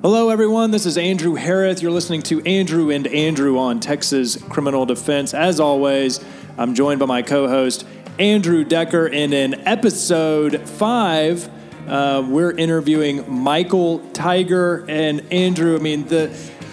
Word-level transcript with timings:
Hello, 0.00 0.28
everyone. 0.28 0.70
This 0.70 0.86
is 0.86 0.96
Andrew 0.96 1.34
Harris. 1.34 1.82
You're 1.82 1.90
listening 1.90 2.22
to 2.22 2.40
Andrew 2.42 2.90
and 2.90 3.04
Andrew 3.08 3.58
on 3.58 3.80
Texas 3.80 4.36
Criminal 4.36 4.86
Defense. 4.86 5.34
As 5.34 5.58
always, 5.58 6.24
I'm 6.56 6.76
joined 6.76 7.00
by 7.00 7.06
my 7.06 7.22
co 7.22 7.48
host, 7.48 7.84
Andrew 8.16 8.62
Decker. 8.62 9.06
And 9.06 9.34
in 9.34 9.66
episode 9.66 10.68
five, 10.68 11.50
uh, 11.88 12.24
we're 12.24 12.52
interviewing 12.52 13.28
Michael 13.28 13.98
Tigar. 14.12 14.88
And 14.88 15.32
Andrew, 15.32 15.74
I 15.74 15.80
mean, 15.80 16.06
the 16.06 16.28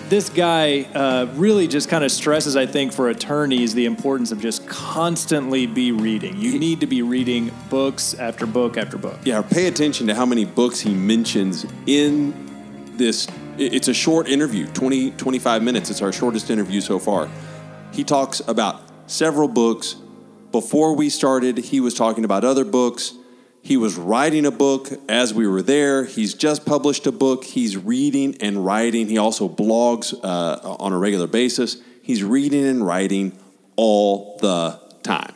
this 0.08 0.30
guy 0.30 0.84
uh, 0.94 1.26
really 1.34 1.68
just 1.68 1.90
kind 1.90 2.04
of 2.04 2.12
stresses, 2.12 2.56
I 2.56 2.68
think, 2.68 2.94
for 2.94 3.10
attorneys, 3.10 3.74
the 3.74 3.86
importance 3.86 4.32
of 4.32 4.40
just 4.40 4.68
constantly 4.68 5.66
be 5.66 5.92
reading. 5.92 6.38
You 6.38 6.60
need 6.60 6.80
to 6.82 6.86
be 6.86 7.02
reading 7.02 7.50
books 7.72 8.14
after 8.14 8.46
book 8.46 8.78
after 8.78 9.00
book. 9.00 9.18
Yeah, 9.24 9.42
pay 9.42 9.66
attention 9.66 10.06
to 10.06 10.14
how 10.14 10.28
many 10.28 10.46
books 10.46 10.80
he 10.80 10.94
mentions 10.94 11.66
in 11.88 12.45
this. 12.98 13.28
It's 13.58 13.88
a 13.88 13.94
short 13.94 14.28
interview, 14.28 14.68
20, 14.68 15.12
25 15.12 15.64
minutes. 15.64 15.90
It's 15.90 16.02
our 16.02 16.12
shortest 16.12 16.50
interview 16.50 16.82
so 16.82 17.00
far. 17.00 17.30
He 17.92 18.04
talks 18.04 18.42
about 18.48 18.82
several 19.08 19.48
books. 19.48 19.96
Before 20.52 20.96
we 20.96 21.10
started, 21.10 21.58
he 21.58 21.80
was 21.80 21.94
talking 21.94 22.26
about 22.26 22.44
other 22.44 22.66
books. 22.66 23.14
He 23.62 23.78
was 23.78 23.96
writing 23.96 24.46
a 24.46 24.52
book 24.52 24.90
as 25.10 25.34
we 25.34 25.48
were 25.48 25.62
there. 25.62 26.06
He's 26.06 26.34
just 26.34 26.66
published 26.66 27.08
a 27.08 27.12
book. 27.12 27.44
He's 27.44 27.78
reading 27.78 28.38
and 28.42 28.64
writing. 28.66 29.08
He 29.08 29.18
also 29.18 29.50
blogs 29.50 30.14
uh, 30.24 30.76
on 30.80 30.94
a 30.94 30.98
regular 30.98 31.28
basis. 31.28 31.78
He's 32.02 32.24
reading 32.24 32.66
and 32.66 32.86
writing 32.86 33.38
all 33.76 34.38
the 34.42 34.80
time. 35.04 35.35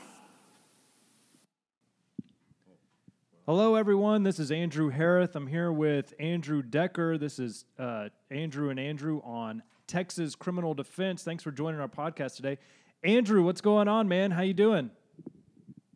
Hello, 3.49 3.73
everyone. 3.73 4.21
This 4.21 4.37
is 4.37 4.51
Andrew 4.51 4.89
Harris. 4.89 5.31
I'm 5.33 5.47
here 5.47 5.71
with 5.71 6.13
Andrew 6.19 6.61
Decker. 6.61 7.17
This 7.17 7.39
is 7.39 7.65
uh, 7.79 8.09
Andrew 8.29 8.69
and 8.69 8.79
Andrew 8.79 9.21
on 9.23 9.63
Texas 9.87 10.35
Criminal 10.35 10.75
Defense. 10.75 11.23
Thanks 11.23 11.43
for 11.43 11.49
joining 11.49 11.79
our 11.79 11.87
podcast 11.87 12.35
today. 12.35 12.59
Andrew, 13.03 13.41
what's 13.41 13.61
going 13.61 13.87
on, 13.87 14.07
man? 14.07 14.29
How 14.29 14.43
you 14.43 14.53
doing? 14.53 14.91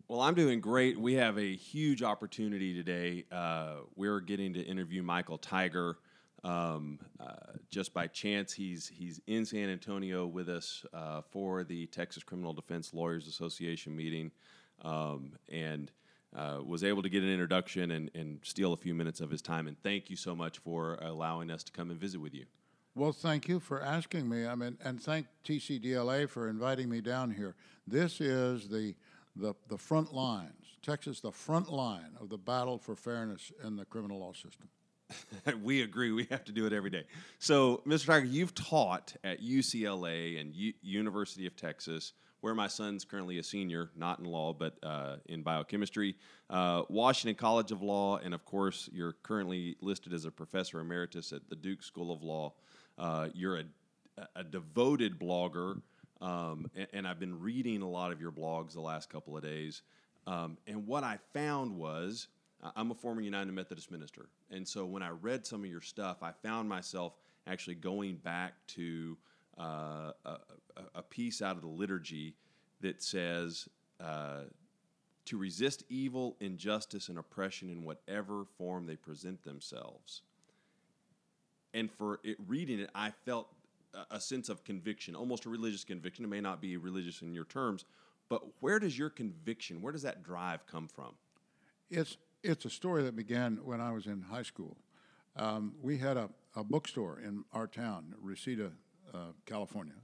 Well, 0.08 0.22
I'm 0.22 0.34
doing 0.34 0.62
great. 0.62 1.00
We 1.00 1.14
have 1.14 1.38
a 1.38 1.56
huge 1.56 2.02
opportunity 2.02 2.74
today. 2.74 3.26
Uh, 3.32 3.82
we're 3.96 4.20
getting 4.20 4.56
to 4.56 4.62
interview 4.62 5.04
Michael 5.04 5.38
Tigar. 5.38 5.94
Um, 6.44 6.98
uh, 7.20 7.34
just 7.70 7.94
by 7.94 8.08
chance, 8.08 8.52
he's 8.52 8.88
he's 8.88 9.22
in 9.28 9.46
San 9.46 9.70
Antonio 9.70 10.26
with 10.26 10.50
us 10.50 10.84
uh, 10.92 11.22
for 11.30 11.64
the 11.64 11.86
Texas 11.86 12.24
Criminal 12.24 12.54
Defense 12.54 12.96
Lawyers 12.96 13.28
Association 13.28 13.96
meeting, 13.96 14.32
um, 14.82 15.34
and 15.52 15.92
uh, 16.36 16.60
was 16.66 16.84
able 16.84 17.02
to 17.04 17.10
get 17.10 17.24
an 17.24 17.30
introduction 17.30 17.92
and, 17.92 18.10
and 18.16 18.40
steal 18.44 18.74
a 18.74 18.78
few 18.78 18.94
minutes 18.94 19.22
of 19.22 19.30
his 19.30 19.42
time. 19.42 19.68
And 19.68 19.78
thank 19.82 20.10
you 20.10 20.16
so 20.16 20.36
much 20.36 20.60
for 20.60 20.98
allowing 21.02 21.52
us 21.52 21.64
to 21.64 21.72
come 21.72 21.92
and 21.92 22.00
visit 22.00 22.20
with 22.20 22.34
you. 22.34 22.46
Well, 22.96 23.12
thank 23.12 23.48
you 23.48 23.60
for 23.60 23.82
asking 23.82 24.30
me. 24.30 24.46
I 24.46 24.56
mean, 24.56 24.78
and 24.84 25.02
thank 25.02 25.28
TCDLA 25.44 26.30
for 26.30 26.48
inviting 26.48 26.90
me 26.90 27.02
down 27.02 27.32
here. 27.32 27.56
This 27.88 28.22
is 28.22 28.68
the 28.70 28.96
the, 29.36 29.54
the 29.68 29.78
front 29.78 30.14
lines, 30.14 30.78
Texas, 30.82 31.20
the 31.20 31.32
front 31.32 31.72
line 31.72 32.18
of 32.20 32.30
the 32.30 32.38
battle 32.38 32.78
for 32.78 32.96
fairness 32.96 33.52
in 33.64 33.76
the 33.76 33.86
criminal 33.86 34.20
law 34.20 34.34
system. 34.34 34.70
we 35.64 35.82
agree. 35.82 36.12
We 36.12 36.26
have 36.26 36.44
to 36.46 36.52
do 36.52 36.66
it 36.66 36.74
every 36.74 36.90
day. 36.90 37.06
So, 37.40 37.82
Mr. 37.88 38.06
Tigar, 38.06 38.32
you've 38.32 38.54
taught 38.54 39.16
at 39.24 39.42
UCLA 39.42 40.40
and 40.40 40.54
U- 40.54 40.74
University 40.82 41.46
of 41.46 41.56
Texas 41.56 42.14
where 42.44 42.54
my 42.54 42.68
son's 42.68 43.06
currently 43.06 43.38
a 43.38 43.44
senior, 43.44 43.90
not 43.96 44.20
in 44.20 44.26
law, 44.26 44.52
but 44.52 44.78
uh, 44.84 45.16
in 45.28 45.44
biochemistry, 45.44 46.14
uh, 46.50 46.82
Washington 46.90 47.36
College 47.36 47.72
of 47.72 47.82
Law, 47.82 48.18
and 48.18 48.34
of 48.34 48.44
course, 48.44 48.90
you're 48.92 49.14
currently 49.24 49.78
listed 49.80 50.12
as 50.12 50.26
a 50.26 50.32
professor 50.32 50.82
emeritus 50.82 51.32
at 51.32 51.50
the 51.50 51.56
Duke 51.56 51.82
School 51.82 52.12
of 52.12 52.22
Law. 52.22 52.52
Uh, 52.98 53.30
you're 53.34 53.60
a, 53.60 53.64
a, 54.36 54.44
devoted 54.44 55.18
blogger, 55.18 55.82
um, 56.20 56.70
and, 56.76 56.88
and, 56.92 57.08
I've 57.08 57.18
been 57.18 57.40
reading 57.40 57.82
a 57.82 57.90
lot 57.90 58.12
of 58.12 58.20
your 58.20 58.34
blogs 58.34 58.74
the 58.74 58.82
last 58.82 59.10
couple 59.10 59.38
of 59.38 59.44
days. 59.44 59.82
Um, 60.28 60.58
and 60.68 60.86
what 60.86 61.06
I 61.06 61.20
found 61.34 61.78
was, 61.78 62.28
I'm 62.76 62.92
a 62.92 62.96
former 62.96 63.22
United 63.22 63.54
Methodist 63.54 63.90
minister, 63.90 64.28
and 64.52 64.68
so 64.68 64.84
when 64.84 65.02
I 65.02 65.12
read 65.12 65.46
some 65.46 65.64
of 65.64 65.70
your 65.70 65.80
stuff, 65.80 66.18
I 66.22 66.34
found 66.44 66.68
myself 66.68 67.14
actually 67.48 67.76
going 67.76 68.18
back 68.18 68.56
to 68.68 69.18
uh, 69.58 70.12
a, 70.26 70.38
a, 70.96 71.02
piece 71.02 71.42
out 71.42 71.56
of 71.56 71.62
the 71.62 71.68
liturgy 71.68 72.34
that 72.82 73.04
says 73.04 73.68
uh, 74.00 74.42
to 75.26 75.38
resist 75.38 75.84
evil, 75.90 76.36
injustice, 76.40 77.10
and 77.10 77.18
oppression 77.18 77.70
in 77.70 77.84
whatever 77.84 78.46
form 78.58 78.86
they 78.86 78.96
present 78.96 79.44
themselves. 79.44 80.22
And 81.74 81.92
for 81.92 82.20
it, 82.24 82.38
reading 82.48 82.80
it, 82.80 82.90
I 82.96 83.12
felt 83.26 83.48
a 84.10 84.20
sense 84.20 84.50
of 84.50 84.64
conviction, 84.64 85.16
almost 85.16 85.46
a 85.46 85.50
religious 85.50 85.84
conviction. 85.84 86.26
It 86.26 86.30
may 86.30 86.42
not 86.42 86.62
be 86.62 86.78
religious 86.78 87.22
in 87.22 87.34
your 87.34 87.46
terms, 87.46 87.86
but 88.30 88.42
where 88.60 88.80
does 88.80 88.98
your 88.98 89.10
conviction, 89.10 89.82
where 89.82 89.94
does 89.94 90.02
that 90.02 90.24
drive 90.24 90.66
come 90.66 90.88
from? 90.88 91.14
It's 91.90 92.18
it's 92.44 92.66
a 92.66 92.70
story 92.70 93.04
that 93.04 93.16
began 93.16 93.60
when 93.64 93.80
I 93.80 93.92
was 93.92 94.06
in 94.06 94.22
high 94.22 94.44
school. 94.44 94.76
Um, 95.38 95.76
we 95.82 95.98
had 95.98 96.18
a, 96.18 96.30
a 96.56 96.64
bookstore 96.64 97.22
in 97.24 97.46
our 97.54 97.68
town, 97.68 98.14
Reseda, 98.22 98.72
California. 99.46 99.96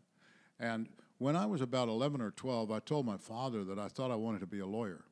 And 0.60 0.90
when 1.18 1.36
I 1.36 1.46
was 1.46 1.62
about 1.62 1.88
11 1.88 2.22
or 2.22 2.32
12, 2.32 2.72
I 2.72 2.80
told 2.80 3.06
my 3.06 3.18
father 3.18 3.64
that 3.66 3.80
I 3.80 3.88
thought 3.88 4.12
I 4.12 4.16
wanted 4.16 4.40
to 4.40 4.48
be 4.48 4.60
a 4.60 4.66
lawyer. 4.66 5.06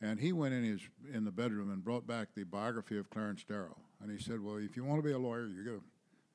And 0.00 0.18
he 0.18 0.32
went 0.32 0.52
in 0.54 0.64
his 0.64 0.80
in 1.12 1.24
the 1.24 1.30
bedroom 1.30 1.70
and 1.70 1.84
brought 1.84 2.06
back 2.06 2.34
the 2.34 2.42
biography 2.42 2.98
of 2.98 3.08
Clarence 3.08 3.44
Darrow. 3.44 3.76
And 4.00 4.10
he 4.10 4.18
said, 4.18 4.42
"Well, 4.42 4.56
if 4.56 4.76
you 4.76 4.84
want 4.84 4.98
to 4.98 5.06
be 5.06 5.12
a 5.12 5.18
lawyer, 5.18 5.46
you 5.46 5.64
got 5.64 5.72
to 5.72 5.82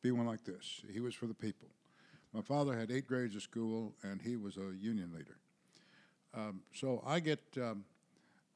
be 0.02 0.12
one 0.12 0.26
like 0.26 0.46
this." 0.46 0.84
He 0.90 1.02
was 1.02 1.14
for 1.14 1.26
the 1.26 1.34
people. 1.34 1.68
My 2.34 2.42
father 2.42 2.78
had 2.78 2.92
eight 2.92 3.08
grades 3.08 3.36
of 3.36 3.42
school, 3.42 3.94
and 4.04 4.22
he 4.22 4.38
was 4.38 4.56
a 4.56 4.74
union 4.80 5.12
leader. 5.14 5.38
Um, 6.34 6.62
so 6.74 7.04
I 7.06 7.20
get 7.20 7.42
um, 7.58 7.84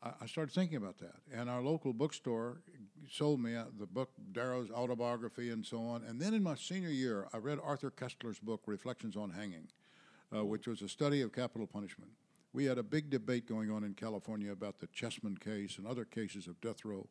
I 0.03 0.25
started 0.25 0.53
thinking 0.53 0.78
about 0.78 0.97
that. 1.00 1.17
And 1.31 1.47
our 1.47 1.62
local 1.62 1.94
bookstore 1.94 2.62
sold 3.09 3.39
me 3.39 3.56
uh, 3.56 3.66
the 3.78 3.85
book, 3.85 4.09
Darrow's 4.31 4.72
autobiography, 4.72 5.51
and 5.51 5.63
so 5.63 5.78
on. 5.84 6.03
And 6.03 6.19
then 6.19 6.34
in 6.34 6.41
my 6.41 6.56
senior 6.56 6.89
year, 6.89 7.28
I 7.34 7.38
read 7.38 7.59
Arthur 7.63 7.91
Koestler's 7.91 8.39
book, 8.39 8.62
Reflections 8.66 9.16
on 9.16 9.29
Hanging, 9.29 9.67
uh, 10.35 10.44
which 10.44 10.67
was 10.67 10.81
a 10.81 10.89
study 10.89 11.22
of 11.22 11.31
capital 11.31 11.67
punishment. 11.67 12.12
We 12.51 12.66
had 12.66 12.79
a 12.79 12.84
big 12.84 13.12
debate 13.12 13.47
going 13.47 13.69
on 13.69 13.84
in 13.84 13.94
California 13.94 14.51
about 14.51 14.79
the 14.79 14.88
Chessman 14.88 15.38
case 15.38 15.78
and 15.78 15.85
other 15.85 16.03
cases 16.03 16.47
of 16.47 16.59
death 16.62 16.83
row. 16.83 17.07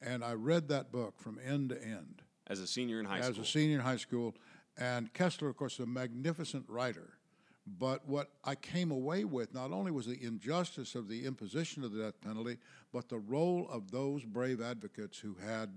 And 0.00 0.24
I 0.24 0.32
read 0.32 0.68
that 0.68 0.90
book 0.90 1.20
from 1.20 1.38
end 1.46 1.68
to 1.70 1.82
end. 1.82 2.22
As 2.46 2.58
a 2.58 2.66
senior 2.66 3.00
in 3.00 3.06
high 3.06 3.18
as 3.18 3.26
school? 3.26 3.42
As 3.42 3.48
a 3.48 3.50
senior 3.50 3.76
in 3.76 3.82
high 3.82 3.96
school. 3.96 4.34
And 4.78 5.12
Koestler, 5.12 5.50
of 5.50 5.56
course, 5.56 5.74
is 5.74 5.80
a 5.80 5.86
magnificent 5.86 6.64
writer. 6.68 7.18
But 7.66 8.08
what 8.08 8.30
I 8.44 8.54
came 8.54 8.90
away 8.90 9.24
with 9.24 9.54
not 9.54 9.70
only 9.70 9.90
was 9.90 10.06
the 10.06 10.18
injustice 10.22 10.94
of 10.94 11.08
the 11.08 11.26
imposition 11.26 11.84
of 11.84 11.92
the 11.92 12.02
death 12.02 12.20
penalty, 12.20 12.58
but 12.92 13.08
the 13.08 13.18
role 13.18 13.68
of 13.70 13.90
those 13.90 14.24
brave 14.24 14.60
advocates 14.60 15.18
who 15.18 15.36
had 15.46 15.70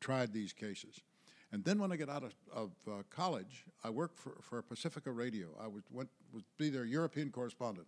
tried 0.00 0.32
these 0.32 0.52
cases. 0.52 1.00
And 1.52 1.64
then 1.64 1.78
when 1.78 1.90
I 1.92 1.96
got 1.96 2.10
out 2.10 2.24
of, 2.24 2.34
of 2.52 2.70
uh, 2.86 3.02
college, 3.08 3.64
I 3.82 3.90
worked 3.90 4.18
for, 4.18 4.36
for 4.42 4.60
Pacifica 4.60 5.10
Radio. 5.10 5.48
I 5.60 5.66
was, 5.66 5.82
went, 5.90 6.10
was 6.32 6.42
be 6.58 6.68
their 6.68 6.84
European 6.84 7.30
correspondent. 7.30 7.86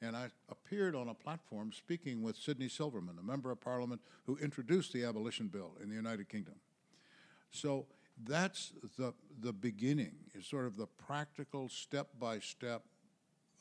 And 0.00 0.16
I 0.16 0.28
appeared 0.50 0.94
on 0.94 1.08
a 1.08 1.14
platform 1.14 1.72
speaking 1.72 2.22
with 2.22 2.36
Sydney 2.36 2.68
Silverman, 2.68 3.18
a 3.18 3.22
member 3.22 3.50
of 3.50 3.60
parliament 3.60 4.00
who 4.26 4.36
introduced 4.36 4.92
the 4.92 5.04
abolition 5.04 5.48
bill 5.48 5.72
in 5.82 5.88
the 5.88 5.94
United 5.94 6.28
Kingdom. 6.28 6.54
So 7.50 7.86
that's 8.26 8.72
the, 8.98 9.14
the 9.40 9.52
beginning, 9.52 10.14
is 10.34 10.46
sort 10.46 10.66
of 10.66 10.76
the 10.76 10.86
practical 10.86 11.68
step 11.68 12.08
by 12.18 12.38
step 12.38 12.82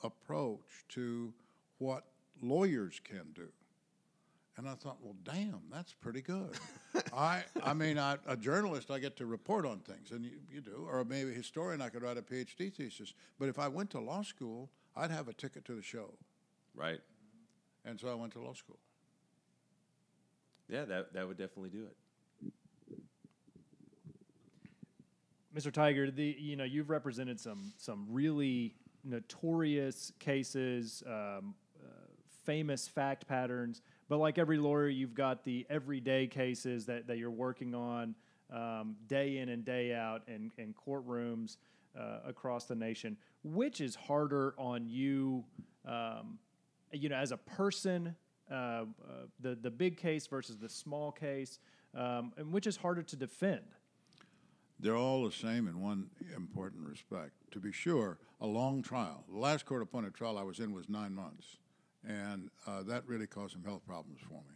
approach 0.04 0.86
to 0.90 1.34
what 1.78 2.06
lawyers 2.42 3.00
can 3.04 3.28
do. 3.34 3.48
And 4.58 4.68
I 4.68 4.74
thought, 4.76 4.98
well, 5.02 5.16
damn, 5.24 5.62
that's 5.72 5.94
pretty 5.94 6.22
good. 6.22 6.52
I, 7.16 7.44
I 7.64 7.74
mean, 7.74 7.98
I, 7.98 8.18
a 8.28 8.36
journalist, 8.36 8.92
I 8.92 9.00
get 9.00 9.16
to 9.18 9.26
report 9.26 9.66
on 9.66 9.80
things, 9.80 10.12
and 10.12 10.26
you, 10.26 10.32
you 10.52 10.62
do, 10.62 10.88
or 10.90 11.04
maybe 11.06 11.32
a 11.32 11.34
historian, 11.34 11.82
I 11.82 11.90
could 11.90 12.04
write 12.04 12.18
a 12.18 12.22
PhD 12.22 12.72
thesis. 12.72 13.14
But 13.40 13.50
if 13.50 13.58
I 13.58 13.68
went 13.70 13.90
to 13.92 14.00
law 14.00 14.24
school, 14.24 14.70
I'd 14.96 15.10
have 15.10 15.30
a 15.30 15.34
ticket 15.34 15.66
to 15.66 15.76
the 15.76 15.82
show. 15.82 16.14
Right. 16.76 17.00
And 17.86 18.00
so 18.00 18.10
I 18.10 18.14
went 18.14 18.34
to 18.34 18.42
law 18.42 18.54
school. 18.54 18.78
Yeah, 20.70 20.86
that, 20.86 21.14
that 21.14 21.28
would 21.28 21.38
definitely 21.38 21.70
do 21.70 21.86
it. 21.86 21.96
Mr. 25.56 25.72
Tigar, 25.72 26.14
the 26.16 26.36
you 26.40 26.56
know 26.56 26.64
you've 26.64 26.90
represented 26.90 27.40
some 27.40 27.74
some 27.78 28.06
really 28.10 28.74
notorious 29.04 30.12
cases, 30.20 31.04
um, 31.06 31.56
uh, 31.84 31.88
famous 32.46 32.88
fact 32.88 33.28
patterns. 33.28 33.82
But 34.08 34.18
like 34.18 34.38
every 34.38 34.58
lawyer, 34.58 34.88
you've 34.88 35.14
got 35.14 35.44
the 35.44 35.66
everyday 35.70 36.28
cases 36.28 36.86
that, 36.86 37.08
that 37.08 37.18
you're 37.18 37.32
working 37.32 37.74
on 37.74 38.16
um, 38.52 38.96
day 39.08 39.38
in 39.38 39.50
and 39.50 39.64
day 39.64 39.94
out 39.94 40.24
in, 40.28 40.52
in 40.58 40.74
courtrooms 40.74 41.58
uh, 41.98 42.20
across 42.26 42.66
the 42.66 42.76
nation. 42.76 43.18
Which 43.44 43.82
is 43.82 43.96
harder 43.96 44.54
on 44.58 44.88
you, 44.88 45.44
um, 45.86 46.40
you 46.92 47.10
know, 47.10 47.16
as 47.16 47.32
a 47.32 47.38
person, 47.38 48.16
uh, 48.50 48.54
uh, 48.54 48.86
the 49.40 49.56
the 49.56 49.72
big 49.72 49.98
case 49.98 50.28
versus 50.28 50.58
the 50.58 50.70
small 50.70 51.12
case, 51.12 51.60
um, 51.96 52.32
and 52.38 52.54
which 52.54 52.68
is 52.68 52.78
harder 52.78 53.04
to 53.04 53.16
defend? 53.16 53.66
They're 54.82 54.98
all 54.98 55.24
the 55.24 55.32
same 55.32 55.68
in 55.68 55.80
one 55.80 56.10
important 56.36 56.88
respect. 56.90 57.34
To 57.52 57.60
be 57.60 57.72
sure, 57.72 58.18
a 58.40 58.48
long 58.48 58.82
trial. 58.82 59.24
The 59.32 59.38
last 59.38 59.66
court 59.66 59.84
appointed 59.84 60.16
trial 60.16 60.40
I 60.40 60.44
was 60.44 60.60
in 60.60 60.74
was 60.74 60.90
nine 60.90 61.14
months, 61.14 61.58
and 62.08 62.50
uh, 62.66 62.82
that 62.84 63.06
really 63.06 63.28
caused 63.28 63.54
some 63.54 63.64
health 63.64 63.86
problems 63.86 64.20
for 64.28 64.42
me. 64.42 64.56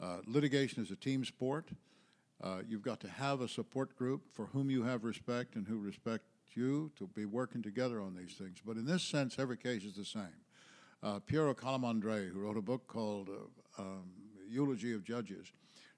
Uh, 0.00 0.18
litigation 0.26 0.82
is 0.82 0.90
a 0.90 0.96
team 0.96 1.24
sport. 1.24 1.68
Uh, 2.42 2.58
you've 2.66 2.82
got 2.82 3.00
to 3.00 3.08
have 3.08 3.42
a 3.42 3.48
support 3.48 3.96
group 3.96 4.22
for 4.32 4.46
whom 4.46 4.70
you 4.70 4.82
have 4.82 5.04
respect 5.04 5.56
and 5.56 5.66
who 5.66 5.78
respect 5.78 6.24
you 6.54 6.90
to 6.96 7.06
be 7.08 7.26
working 7.26 7.62
together 7.62 8.00
on 8.00 8.14
these 8.14 8.32
things. 8.32 8.58
But 8.64 8.76
in 8.76 8.86
this 8.86 9.02
sense, 9.02 9.38
every 9.38 9.58
case 9.58 9.84
is 9.84 9.94
the 9.94 10.04
same. 10.04 10.40
Uh, 11.02 11.18
Piero 11.20 11.54
Calamandrei, 11.54 12.30
who 12.32 12.40
wrote 12.40 12.56
a 12.56 12.62
book 12.62 12.86
called 12.86 13.28
uh, 13.28 13.82
um, 13.82 14.04
Eulogy 14.48 14.94
of 14.94 15.04
Judges, 15.04 15.52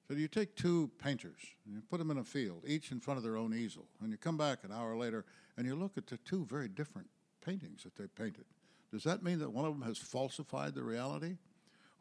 so 0.09 0.15
you 0.15 0.27
take 0.27 0.57
two 0.57 0.91
painters 1.03 1.39
and 1.67 1.75
you 1.75 1.83
put 1.83 1.99
them 1.99 2.11
in 2.11 2.17
a 2.17 2.25
field, 2.25 2.65
each 2.67 2.93
in 2.93 2.99
front 2.99 3.19
of 3.19 3.25
their 3.25 3.37
own 3.37 3.53
easel, 3.53 3.87
and 4.01 4.11
you 4.11 4.17
come 4.17 4.39
back 4.39 4.61
an 4.65 4.73
hour 4.73 4.97
later 4.97 5.27
and 5.59 5.67
you 5.67 5.75
look 5.75 5.99
at 5.99 6.07
the 6.07 6.17
two 6.19 6.47
very 6.47 6.69
different 6.69 7.09
paintings 7.45 7.83
that 7.85 7.95
they 7.95 8.07
painted. 8.07 8.47
Does 8.91 9.05
that 9.05 9.23
mean 9.23 9.39
that 9.41 9.53
one 9.53 9.67
of 9.67 9.79
them 9.79 9.87
has 9.87 9.99
falsified 9.99 10.75
the 10.75 10.83
reality? 10.83 11.37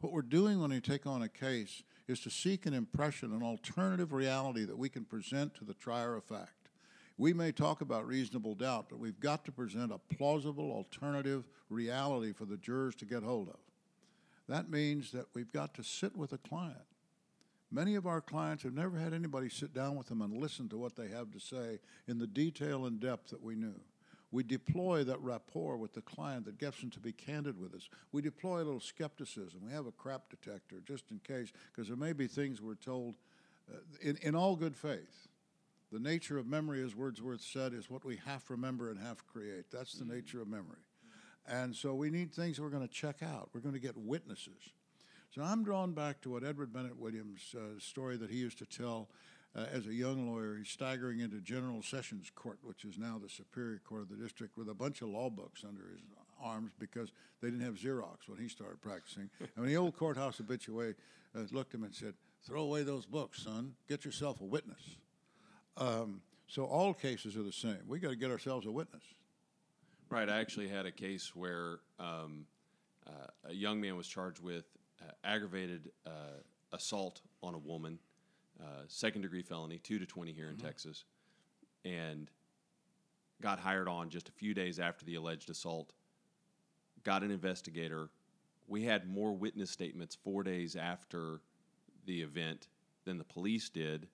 What 0.00 0.12
we're 0.14 0.22
doing 0.22 0.58
when 0.58 0.70
we 0.70 0.80
take 0.80 1.06
on 1.06 1.22
a 1.22 1.28
case 1.28 1.82
is 2.06 2.20
to 2.20 2.30
seek 2.30 2.64
an 2.64 2.72
impression, 2.72 3.32
an 3.34 3.42
alternative 3.42 4.14
reality 4.14 4.64
that 4.64 4.78
we 4.78 4.88
can 4.88 5.04
present 5.04 5.54
to 5.56 5.64
the 5.64 5.74
trier 5.74 6.14
of 6.14 6.24
fact. 6.24 6.70
We 7.18 7.34
may 7.34 7.52
talk 7.52 7.82
about 7.82 8.06
reasonable 8.06 8.54
doubt, 8.54 8.86
but 8.88 9.00
we've 9.00 9.20
got 9.20 9.44
to 9.44 9.52
present 9.52 9.92
a 9.92 9.98
plausible 10.14 10.70
alternative 10.70 11.44
reality 11.68 12.32
for 12.32 12.46
the 12.46 12.56
jurors 12.56 12.94
to 12.96 13.04
get 13.04 13.22
hold 13.22 13.48
of. 13.48 13.58
That 14.48 14.70
means 14.70 15.10
that 15.12 15.26
we've 15.34 15.52
got 15.52 15.74
to 15.74 15.84
sit 15.84 16.16
with 16.16 16.32
a 16.32 16.38
client 16.38 16.87
Many 17.70 17.96
of 17.96 18.06
our 18.06 18.20
clients 18.20 18.62
have 18.62 18.72
never 18.72 18.98
had 18.98 19.12
anybody 19.12 19.50
sit 19.50 19.74
down 19.74 19.96
with 19.96 20.06
them 20.06 20.22
and 20.22 20.32
listen 20.32 20.68
to 20.70 20.78
what 20.78 20.96
they 20.96 21.08
have 21.08 21.30
to 21.32 21.40
say 21.40 21.80
in 22.06 22.18
the 22.18 22.26
detail 22.26 22.86
and 22.86 22.98
depth 22.98 23.30
that 23.30 23.42
we 23.42 23.54
knew. 23.54 23.80
We 24.30 24.42
deploy 24.42 25.04
that 25.04 25.20
rapport 25.20 25.76
with 25.76 25.94
the 25.94 26.02
client 26.02 26.44
that 26.46 26.58
gets 26.58 26.80
them 26.80 26.90
to 26.90 27.00
be 27.00 27.12
candid 27.12 27.58
with 27.58 27.74
us. 27.74 27.88
We 28.12 28.20
deploy 28.20 28.58
a 28.58 28.64
little 28.64 28.80
skepticism. 28.80 29.60
We 29.62 29.72
have 29.72 29.86
a 29.86 29.92
crap 29.92 30.28
detector 30.28 30.80
just 30.86 31.10
in 31.10 31.18
case, 31.20 31.52
because 31.72 31.88
there 31.88 31.96
may 31.96 32.12
be 32.12 32.26
things 32.26 32.60
we're 32.60 32.74
told 32.74 33.14
uh, 33.70 33.78
in, 34.02 34.16
in 34.22 34.34
all 34.34 34.56
good 34.56 34.76
faith. 34.76 35.28
The 35.90 35.98
nature 35.98 36.36
of 36.36 36.46
memory, 36.46 36.82
as 36.84 36.94
Wordsworth 36.94 37.40
said, 37.40 37.72
is 37.72 37.88
what 37.88 38.04
we 38.04 38.18
half 38.26 38.50
remember 38.50 38.90
and 38.90 38.98
half 38.98 39.26
create. 39.26 39.70
That's 39.70 39.94
the 39.94 40.04
nature 40.04 40.42
of 40.42 40.48
memory. 40.48 40.84
And 41.46 41.74
so 41.74 41.94
we 41.94 42.10
need 42.10 42.34
things 42.34 42.60
we're 42.60 42.68
going 42.68 42.86
to 42.86 42.92
check 42.92 43.22
out. 43.22 43.48
We're 43.54 43.62
going 43.62 43.74
to 43.74 43.80
get 43.80 43.96
witnesses. 43.96 44.72
So 45.34 45.42
I'm 45.42 45.62
drawn 45.62 45.92
back 45.92 46.22
to 46.22 46.30
what 46.30 46.42
Edward 46.42 46.72
Bennett 46.72 46.98
Williams' 46.98 47.54
uh, 47.54 47.78
story 47.78 48.16
that 48.16 48.30
he 48.30 48.38
used 48.38 48.58
to 48.58 48.66
tell 48.66 49.08
uh, 49.54 49.66
as 49.72 49.86
a 49.86 49.92
young 49.92 50.32
lawyer. 50.32 50.56
He's 50.56 50.70
staggering 50.70 51.20
into 51.20 51.40
General 51.40 51.82
Sessions 51.82 52.30
Court, 52.34 52.58
which 52.62 52.84
is 52.84 52.96
now 52.98 53.20
the 53.22 53.28
Superior 53.28 53.80
Court 53.84 54.02
of 54.02 54.08
the 54.08 54.16
district, 54.16 54.56
with 54.56 54.68
a 54.68 54.74
bunch 54.74 55.02
of 55.02 55.08
law 55.08 55.28
books 55.28 55.64
under 55.68 55.82
his 55.90 56.00
arms 56.42 56.72
because 56.78 57.12
they 57.42 57.50
didn't 57.50 57.64
have 57.64 57.74
Xerox 57.74 58.28
when 58.28 58.38
he 58.38 58.48
started 58.48 58.80
practicing. 58.80 59.28
and 59.40 59.50
when 59.56 59.68
the 59.68 59.76
old 59.76 59.96
courthouse 59.96 60.40
habitué 60.40 60.94
uh, 61.36 61.40
looked 61.50 61.74
at 61.74 61.80
him 61.80 61.84
and 61.84 61.94
said, 61.94 62.14
"Throw 62.46 62.62
away 62.62 62.82
those 62.82 63.04
books, 63.04 63.42
son. 63.42 63.74
Get 63.88 64.04
yourself 64.04 64.40
a 64.40 64.44
witness." 64.44 64.96
Um, 65.76 66.22
so 66.46 66.64
all 66.64 66.94
cases 66.94 67.36
are 67.36 67.42
the 67.42 67.52
same. 67.52 67.80
We 67.86 67.98
got 67.98 68.10
to 68.10 68.16
get 68.16 68.30
ourselves 68.30 68.66
a 68.66 68.70
witness. 68.70 69.02
Right. 70.08 70.28
I 70.28 70.40
actually 70.40 70.68
had 70.68 70.86
a 70.86 70.90
case 70.90 71.36
where 71.36 71.80
um, 71.98 72.46
uh, 73.06 73.50
a 73.50 73.52
young 73.52 73.78
man 73.80 73.94
was 73.96 74.08
charged 74.08 74.42
with 74.42 74.64
uh, 75.02 75.12
aggravated 75.24 75.90
uh, 76.06 76.40
assault 76.72 77.20
on 77.42 77.54
a 77.54 77.58
woman, 77.58 77.98
uh, 78.60 78.82
second 78.86 79.22
degree 79.22 79.42
felony, 79.42 79.78
two 79.78 79.98
to 79.98 80.06
20 80.06 80.32
here 80.32 80.48
in 80.48 80.56
mm-hmm. 80.56 80.66
Texas, 80.66 81.04
and 81.84 82.30
got 83.40 83.58
hired 83.60 83.88
on 83.88 84.10
just 84.10 84.28
a 84.28 84.32
few 84.32 84.54
days 84.54 84.78
after 84.78 85.04
the 85.04 85.14
alleged 85.14 85.50
assault, 85.50 85.92
got 87.04 87.22
an 87.22 87.30
investigator. 87.30 88.10
We 88.66 88.84
had 88.84 89.08
more 89.08 89.32
witness 89.32 89.70
statements 89.70 90.16
four 90.16 90.42
days 90.42 90.76
after 90.76 91.40
the 92.04 92.22
event 92.22 92.68
than 93.04 93.18
the 93.18 93.24
police 93.24 93.68
did. 93.68 94.08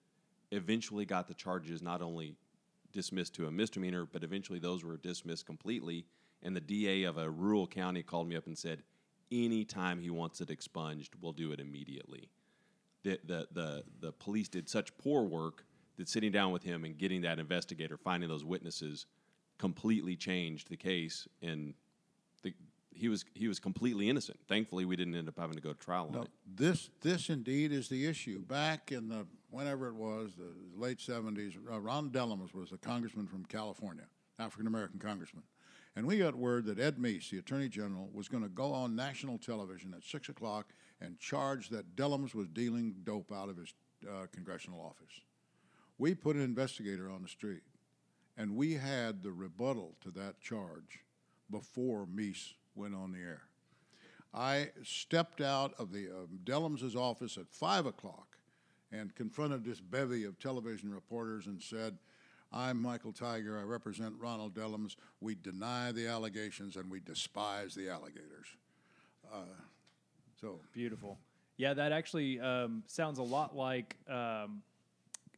Eventually, 0.53 1.05
got 1.05 1.27
the 1.27 1.35
charges 1.35 1.83
not 1.83 2.03
only 2.03 2.37
dismissed 2.93 3.35
to 3.35 3.47
a 3.47 3.51
misdemeanor, 3.51 4.07
but 4.07 4.23
eventually 4.23 4.59
those 4.59 4.85
were 4.85 4.97
dismissed 4.97 5.47
completely. 5.47 6.07
And 6.43 6.55
the 6.55 6.61
DA 6.61 7.05
of 7.05 7.17
a 7.17 7.29
rural 7.29 7.67
county 7.67 8.03
called 8.03 8.29
me 8.29 8.37
up 8.37 8.47
and 8.47 8.57
said, 8.57 8.83
anytime 9.31 10.01
he 10.01 10.11
wants 10.11 10.41
it 10.41 10.51
expunged, 10.51 11.15
we'll 11.21 11.33
do 11.33 11.53
it 11.53 11.61
immediately. 11.61 12.29
The, 13.03 13.19
the, 13.25 13.49
the, 13.53 13.85
the 14.01 14.13
police 14.13 14.49
did 14.49 14.69
such 14.69 14.97
poor 14.99 15.25
work 15.25 15.65
that 15.97 16.09
sitting 16.09 16.33
down 16.33 16.53
with 16.53 16.63
him 16.63 16.85
and 16.85 16.97
getting 16.97 17.23
that 17.23 17.39
investigator, 17.39 17.97
finding 17.97 18.29
those 18.29 18.45
witnesses, 18.45 19.07
completely 19.59 20.17
changed 20.17 20.69
the 20.69 20.77
case. 20.77 21.29
And 21.43 21.75
the, 22.43 22.55
he 22.93 23.09
was 23.09 23.25
he 23.35 23.49
was 23.49 23.59
completely 23.59 24.09
innocent. 24.09 24.39
Thankfully, 24.49 24.85
we 24.85 24.97
didn't 24.97 25.15
end 25.15 25.29
up 25.29 25.39
having 25.39 25.57
to 25.57 25.61
go 25.61 25.73
to 25.73 25.79
trial 25.79 26.09
no, 26.11 26.21
on 26.21 26.25
it. 26.25 26.31
This 26.57 26.91
this 27.01 27.29
indeed 27.29 27.73
is 27.73 27.89
the 27.89 28.07
issue. 28.07 28.41
Back 28.41 28.93
in 28.93 29.09
the 29.09 29.27
whenever 29.51 29.89
it 29.89 29.95
was 29.95 30.33
the 30.37 30.53
late 30.77 31.01
seventies, 31.01 31.55
uh, 31.71 31.81
Ron 31.81 32.11
Dellums 32.11 32.55
was 32.55 32.73
a 32.73 32.79
congressman 32.79 33.27
from 33.27 33.45
California, 33.47 34.05
African 34.39 34.67
American 34.67 34.99
congressman, 34.99 35.43
and 35.97 36.07
we 36.07 36.19
got 36.19 36.35
word 36.35 36.67
that 36.67 36.81
Ed 36.81 36.99
Meese, 36.99 37.31
the 37.31 37.39
Attorney 37.39 37.69
General, 37.69 38.09
was 38.13 38.29
going 38.29 38.43
to 38.43 38.49
go 38.49 38.73
on 38.73 38.97
national 38.97 39.39
television 39.39 39.95
at 39.97 40.05
6 40.05 40.29
o'clock 40.29 40.73
and 41.01 41.19
charge 41.19 41.69
that 41.69 41.97
Dellums 41.97 42.35
was 42.35 42.49
dealing 42.49 42.95
dope 43.05 43.33
out 43.33 43.49
of 43.49 43.57
his 43.57 43.73
uh, 44.09 44.27
congressional 44.33 44.81
office. 44.81 45.21
We 45.99 46.15
put 46.15 46.37
an 46.37 46.43
investigator 46.43 47.09
on 47.09 47.23
the 47.23 47.29
street, 47.29 47.63
and 48.37 48.57
we 48.57 48.75
had 48.75 49.23
the 49.23 49.33
rebuttal 49.33 49.95
to 50.03 50.11
that 50.13 50.41
charge 50.41 51.05
before 51.51 52.07
Meese 52.07 52.55
went 52.75 52.95
on 52.95 53.13
the 53.13 53.21
air. 53.21 53.43
I 54.33 54.71
stepped 54.83 55.41
out 55.41 55.75
of 55.79 55.93
the 55.93 56.09
uh, 56.09 56.27
Dellums' 56.43 56.97
office 56.97 57.39
at 57.39 57.49
5 57.49 57.87
o'clock 57.87 58.37
and 58.91 59.15
confronted 59.15 59.65
this 59.65 59.81
bevy 59.81 60.25
of 60.25 60.39
television 60.41 60.93
reporters 60.93 61.47
and 61.47 61.63
said, 61.63 61.99
I'm 62.55 62.81
Michael 62.81 63.13
Tigar. 63.13 63.59
I 63.59 63.65
represent 63.65 64.15
Ronald 64.17 64.55
Dellums. 64.55 64.95
We 65.21 65.35
deny 65.35 65.91
the 65.91 66.07
allegations 66.07 66.77
and 66.77 66.89
we 66.89 67.01
despise 67.01 67.75
the 67.75 67.89
alligators. 67.89 68.47
Uh, 69.33 69.41
so 70.41 70.61
beautiful. 70.73 71.19
Yeah, 71.57 71.75
that 71.75 71.91
actually 71.91 72.39
um, 72.39 72.85
sounds 72.87 73.19
a 73.19 73.25
lot 73.25 73.57
like 73.57 73.97
um, 74.09 74.63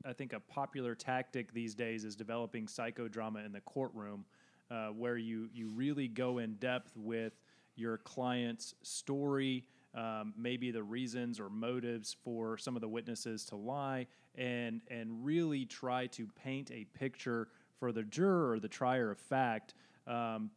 I 0.05 0.13
think 0.13 0.35
a 0.35 0.41
popular 0.41 0.95
tactic 0.95 1.55
these 1.55 1.75
days 1.75 2.05
is 2.05 2.17
developing 2.17 2.67
psychodrama 2.67 3.47
in 3.47 3.52
the 3.52 3.62
courtroom, 3.62 4.26
uh, 4.71 4.88
where 4.88 5.17
you 5.17 5.49
you 5.55 5.69
really 5.69 6.09
go 6.09 6.37
in 6.37 6.57
depth 6.57 6.93
with 6.97 7.33
your 7.76 7.97
client's 7.97 8.75
story 8.83 9.64
um, 9.97 10.35
maybe 10.37 10.71
the 10.71 10.83
reasons 10.83 11.40
or 11.40 11.49
motives 11.49 12.17
for 12.23 12.59
some 12.59 12.76
of 12.76 12.83
the 12.83 12.88
witnesses 12.88 13.47
to 13.47 13.57
lie, 13.57 14.07
and 14.37 14.81
and 14.88 15.25
really 15.25 15.64
try 15.64 16.07
to 16.09 16.26
paint 16.43 16.71
a 16.71 16.85
picture 16.99 17.49
for 17.78 17.93
the 17.93 18.02
juror 18.02 18.52
or 18.52 18.61
the 18.61 18.69
trier 18.69 19.11
of 19.11 19.19
fact. 19.19 19.75
Um, 20.07 20.50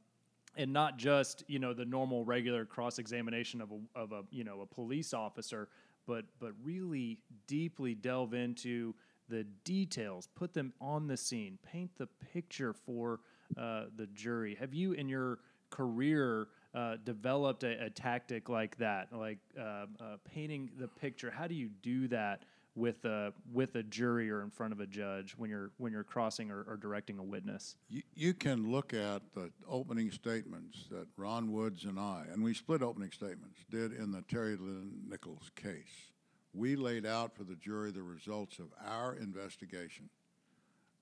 and 0.57 0.73
not 0.73 0.97
just 0.97 1.43
you 1.47 1.59
know 1.59 1.73
the 1.73 1.85
normal 1.85 2.25
regular 2.25 2.65
cross 2.65 2.99
examination 2.99 3.61
of 3.61 3.71
a, 3.71 3.99
of 3.99 4.11
a 4.11 4.23
you 4.31 4.43
know 4.43 4.61
a 4.61 4.65
police 4.65 5.13
officer, 5.13 5.69
but 6.05 6.25
but 6.39 6.53
really 6.63 7.19
deeply 7.47 7.95
delve 7.95 8.33
into 8.33 8.93
the 9.29 9.45
details, 9.63 10.27
put 10.35 10.53
them 10.53 10.73
on 10.81 11.07
the 11.07 11.15
scene, 11.15 11.57
paint 11.71 11.91
the 11.97 12.07
picture 12.33 12.73
for 12.73 13.19
uh, 13.57 13.83
the 13.95 14.07
jury. 14.07 14.55
Have 14.59 14.73
you 14.73 14.93
in 14.93 15.07
your 15.07 15.39
career 15.69 16.47
uh, 16.73 16.95
developed 17.03 17.63
a, 17.63 17.85
a, 17.85 17.89
tactic 17.89 18.49
like 18.49 18.75
that, 18.77 19.07
like 19.13 19.37
uh, 19.59 19.61
uh, 19.61 19.85
painting 20.33 20.71
the 20.79 20.87
picture? 20.87 21.31
How 21.31 21.47
do 21.47 21.55
you 21.55 21.69
do 21.81 22.07
that 22.09 22.43
with 22.79 23.05
a 23.05 23.33
with 23.51 23.75
a 23.75 23.83
jury 23.83 24.31
or 24.31 24.41
in 24.41 24.49
front 24.49 24.73
of 24.73 24.79
a 24.79 24.87
judge 24.87 25.33
when 25.37 25.49
you're 25.49 25.71
when 25.77 25.91
you're 25.91 26.03
crossing 26.03 26.49
or, 26.49 26.63
or 26.63 26.77
directing 26.77 27.19
a 27.19 27.23
witness? 27.23 27.75
You, 27.89 28.01
you 28.15 28.33
can 28.33 28.71
look 28.71 28.93
at 28.93 29.21
the 29.33 29.51
opening 29.67 30.11
statements 30.11 30.85
that 30.89 31.07
Ron 31.17 31.51
Woods 31.51 31.85
and 31.85 31.99
I, 31.99 32.23
and 32.31 32.43
we 32.43 32.53
split 32.53 32.81
opening 32.81 33.11
statements, 33.11 33.59
did 33.69 33.93
in 33.93 34.11
the 34.11 34.23
Terry 34.23 34.55
Lynn 34.55 35.01
Nichols 35.07 35.51
case. 35.55 36.11
We 36.53 36.75
laid 36.75 37.05
out 37.05 37.35
for 37.35 37.43
the 37.43 37.55
jury 37.55 37.91
the 37.91 38.01
results 38.01 38.57
of 38.57 38.67
our 38.83 39.15
investigation, 39.15 40.09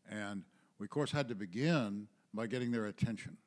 and 0.10 0.44
we 0.80 0.86
of 0.86 0.90
course 0.90 1.12
had 1.12 1.30
to 1.30 1.36
begin 1.36 2.08
by 2.34 2.48
getting 2.48 2.72
their 2.72 2.88
attention 2.88 3.38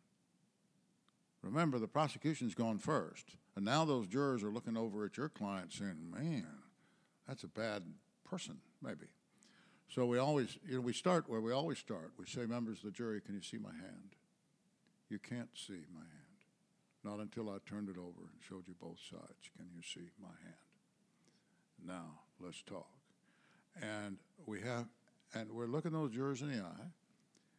Remember, 1.42 1.78
the 1.78 1.88
prosecution's 1.88 2.54
gone 2.54 2.78
first, 2.78 3.36
and 3.56 3.64
now 3.64 3.84
those 3.84 4.06
jurors 4.06 4.42
are 4.42 4.50
looking 4.50 4.76
over 4.76 5.06
at 5.06 5.16
your 5.16 5.28
client 5.28 5.72
saying, 5.72 6.10
"Man, 6.10 6.62
that's 7.26 7.44
a 7.44 7.48
bad 7.48 7.94
person, 8.30 8.60
maybe." 8.80 9.08
So 9.88 10.06
we 10.06 10.18
always, 10.18 10.56
you 10.66 10.76
know, 10.76 10.80
we 10.82 10.92
start 10.92 11.28
where 11.28 11.40
we 11.40 11.52
always 11.52 11.78
start. 11.78 12.12
We 12.16 12.26
say, 12.26 12.46
"Members 12.46 12.78
of 12.78 12.84
the 12.84 12.90
jury, 12.92 13.20
can 13.20 13.34
you 13.34 13.42
see 13.42 13.58
my 13.58 13.72
hand?" 13.72 14.16
You 15.08 15.18
can't 15.18 15.50
see 15.56 15.84
my 15.92 16.00
hand, 16.00 16.44
not 17.02 17.18
until 17.18 17.50
I 17.50 17.58
turned 17.66 17.88
it 17.88 17.98
over 17.98 18.22
and 18.30 18.40
showed 18.48 18.68
you 18.68 18.74
both 18.80 19.00
sides. 19.00 19.50
Can 19.56 19.66
you 19.74 19.82
see 19.82 20.10
my 20.22 20.36
hand? 20.44 20.54
Now 21.84 22.20
let's 22.38 22.62
talk. 22.62 22.90
And 23.82 24.18
we 24.46 24.60
have, 24.60 24.86
and 25.34 25.50
we're 25.50 25.66
looking 25.66 25.92
those 25.92 26.12
jurors 26.12 26.42
in 26.42 26.52
the 26.52 26.62
eye, 26.62 26.92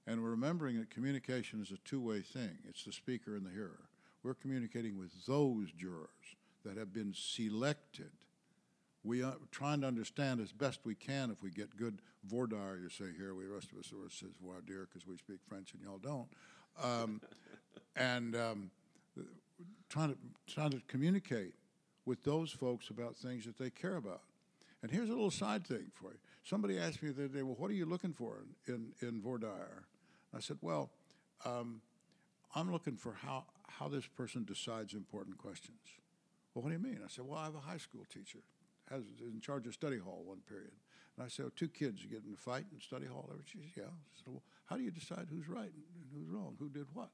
And 0.07 0.21
we're 0.21 0.31
remembering 0.31 0.79
that 0.79 0.89
communication 0.89 1.61
is 1.61 1.71
a 1.71 1.77
two 1.85 2.01
way 2.01 2.21
thing 2.21 2.57
it's 2.67 2.83
the 2.83 2.91
speaker 2.91 3.35
and 3.35 3.45
the 3.45 3.51
hearer. 3.51 3.89
We're 4.23 4.33
communicating 4.33 4.97
with 4.97 5.25
those 5.25 5.71
jurors 5.71 6.35
that 6.63 6.77
have 6.77 6.93
been 6.93 7.13
selected. 7.15 8.11
We 9.03 9.23
are 9.23 9.35
trying 9.51 9.81
to 9.81 9.87
understand 9.87 10.41
as 10.41 10.51
best 10.51 10.81
we 10.83 10.95
can 10.95 11.31
if 11.31 11.41
we 11.41 11.49
get 11.49 11.75
good 11.75 12.01
voir 12.23 12.47
dire, 12.47 12.77
you 12.81 12.89
say 12.89 13.05
here. 13.17 13.33
We, 13.33 13.45
the 13.45 13.51
rest 13.51 13.71
of 13.71 13.79
us 13.79 13.91
always 13.93 14.13
says 14.13 14.29
voir 14.43 14.61
dire 14.61 14.87
because 14.87 15.07
we 15.07 15.17
speak 15.17 15.39
French 15.47 15.73
and 15.73 15.81
y'all 15.81 15.97
don't. 15.97 16.27
Um, 16.81 17.21
and 17.95 18.35
um, 18.35 18.71
trying, 19.89 20.09
to, 20.09 20.17
trying 20.47 20.71
to 20.71 20.81
communicate 20.87 21.53
with 22.05 22.23
those 22.23 22.51
folks 22.51 22.89
about 22.89 23.15
things 23.15 23.45
that 23.45 23.57
they 23.57 23.69
care 23.69 23.95
about. 23.95 24.21
And 24.81 24.91
here's 24.91 25.09
a 25.09 25.13
little 25.13 25.31
side 25.31 25.65
thing 25.65 25.91
for 25.93 26.11
you. 26.11 26.17
Somebody 26.43 26.79
asked 26.79 27.03
me 27.03 27.09
the 27.11 27.25
other 27.25 27.33
day, 27.33 27.43
well, 27.43 27.55
what 27.57 27.69
are 27.69 27.75
you 27.75 27.85
looking 27.85 28.13
for 28.13 28.39
in, 28.67 28.93
in, 29.01 29.21
voir? 29.21 29.39
I 30.35 30.39
said, 30.39 30.57
well, 30.61 30.89
um, 31.45 31.81
I'm 32.55 32.71
looking 32.71 32.97
for 32.97 33.13
how, 33.13 33.45
how 33.67 33.87
this 33.87 34.07
person 34.07 34.43
decides 34.43 34.93
important 34.93 35.37
questions. 35.37 35.77
Well, 36.53 36.63
what 36.63 36.69
do 36.69 36.75
you 36.75 36.83
mean? 36.83 36.99
I 37.03 37.07
said, 37.09 37.25
well, 37.25 37.37
I 37.37 37.45
have 37.45 37.55
a 37.55 37.59
high 37.59 37.77
school 37.77 38.05
teacher, 38.11 38.39
has 38.91 39.03
in 39.21 39.41
charge 39.41 39.67
of 39.67 39.73
study 39.73 39.97
hall 39.97 40.23
one 40.25 40.41
period. 40.47 40.73
And 41.17 41.25
I 41.25 41.29
said, 41.29 41.45
well, 41.45 41.53
two 41.55 41.67
kids 41.67 42.05
get 42.05 42.23
in 42.25 42.33
a 42.33 42.37
fight 42.37 42.65
in 42.73 42.79
study 42.79 43.05
hall. 43.05 43.29
She 43.45 43.59
said, 43.59 43.69
yeah. 43.75 43.83
I 43.83 44.15
said, 44.15 44.27
well, 44.27 44.43
how 44.65 44.77
do 44.77 44.83
you 44.83 44.91
decide 44.91 45.27
who's 45.29 45.47
right 45.47 45.71
and 45.71 46.05
who's 46.13 46.29
wrong? 46.29 46.55
Who 46.59 46.69
did 46.69 46.87
what? 46.93 47.09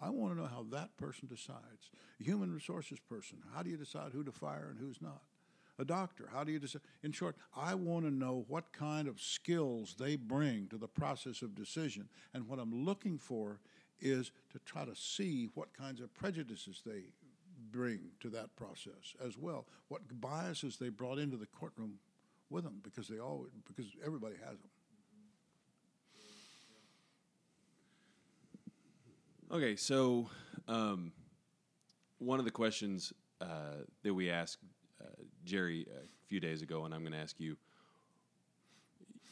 I 0.00 0.10
want 0.10 0.34
to 0.34 0.40
know 0.40 0.48
how 0.48 0.64
that 0.70 0.96
person 0.96 1.26
decides. 1.28 1.90
A 2.20 2.24
human 2.24 2.52
resources 2.52 2.98
person, 3.00 3.38
how 3.54 3.62
do 3.62 3.70
you 3.70 3.76
decide 3.76 4.12
who 4.12 4.22
to 4.24 4.32
fire 4.32 4.68
and 4.70 4.78
who's 4.78 5.02
not? 5.02 5.22
A 5.80 5.84
doctor, 5.84 6.28
how 6.32 6.44
do 6.44 6.52
you 6.52 6.58
decide? 6.58 6.82
In 7.02 7.12
short, 7.12 7.36
I 7.56 7.74
want 7.74 8.04
to 8.04 8.10
know 8.10 8.44
what 8.48 8.72
kind 8.72 9.06
of 9.06 9.20
skills 9.20 9.94
they 9.98 10.16
bring 10.16 10.66
to 10.68 10.76
the 10.76 10.88
process 10.88 11.42
of 11.42 11.54
decision. 11.54 12.08
And 12.34 12.48
what 12.48 12.58
I'm 12.58 12.84
looking 12.84 13.18
for 13.18 13.60
is 14.00 14.32
to 14.52 14.58
try 14.60 14.84
to 14.84 14.94
see 14.94 15.48
what 15.54 15.76
kinds 15.76 16.00
of 16.00 16.12
prejudices 16.14 16.82
they 16.84 17.04
bring 17.70 18.00
to 18.20 18.28
that 18.30 18.56
process 18.56 19.14
as 19.24 19.36
well. 19.38 19.66
What 19.88 20.02
biases 20.20 20.76
they 20.76 20.88
brought 20.88 21.18
into 21.18 21.36
the 21.36 21.46
courtroom 21.46 21.98
with 22.50 22.64
them 22.64 22.80
because 22.82 23.08
they 23.08 23.18
all 23.18 23.46
because 23.66 23.86
everybody 24.04 24.36
has 24.36 24.58
them. 24.58 24.70
Okay, 29.50 29.76
so 29.76 30.28
um, 30.66 31.10
one 32.18 32.38
of 32.38 32.44
the 32.44 32.50
questions 32.50 33.14
uh, 33.40 33.84
that 34.02 34.12
we 34.12 34.30
asked 34.30 34.58
uh, 35.00 35.06
Jerry 35.44 35.86
a 35.90 36.06
few 36.28 36.38
days 36.38 36.60
ago, 36.60 36.84
and 36.84 36.94
I'm 36.94 37.00
going 37.00 37.12
to 37.12 37.18
ask 37.18 37.38
you. 37.38 37.56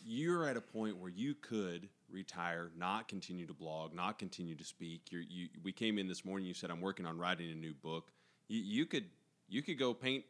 You're 0.09 0.47
at 0.47 0.57
a 0.57 0.61
point 0.61 0.99
where 0.99 1.11
you 1.11 1.35
could 1.35 1.89
retire, 2.09 2.71
not 2.77 3.09
continue 3.09 3.47
to 3.47 3.53
blog, 3.53 3.93
not 3.93 4.19
continue 4.19 4.55
to 4.55 4.65
speak. 4.65 5.03
You're, 5.11 5.23
you, 5.23 5.49
we 5.63 5.73
came 5.73 5.99
in 5.99 6.07
this 6.07 6.25
morning. 6.25 6.47
You 6.47 6.55
said 6.55 6.71
I'm 6.71 6.81
working 6.81 7.07
on 7.07 7.19
writing 7.19 7.51
a 7.51 7.55
new 7.55 7.75
book. 7.75 8.13
You, 8.49 8.61
you 8.61 8.87
could 8.87 9.05
you 9.49 9.63
could 9.63 9.79
go 9.79 9.95
paint 9.95 10.25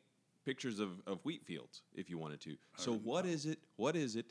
pictures 0.45 0.79
of, 0.79 0.91
of 1.07 1.19
wheat 1.25 1.45
fields 1.45 1.83
if 1.95 2.09
you 2.09 2.19
wanted 2.19 2.41
to. 2.41 2.57
So 2.77 2.95
what 2.95 3.27
is 3.27 3.47
it? 3.47 3.59
What 3.77 3.97
is 3.97 4.17
it 4.17 4.27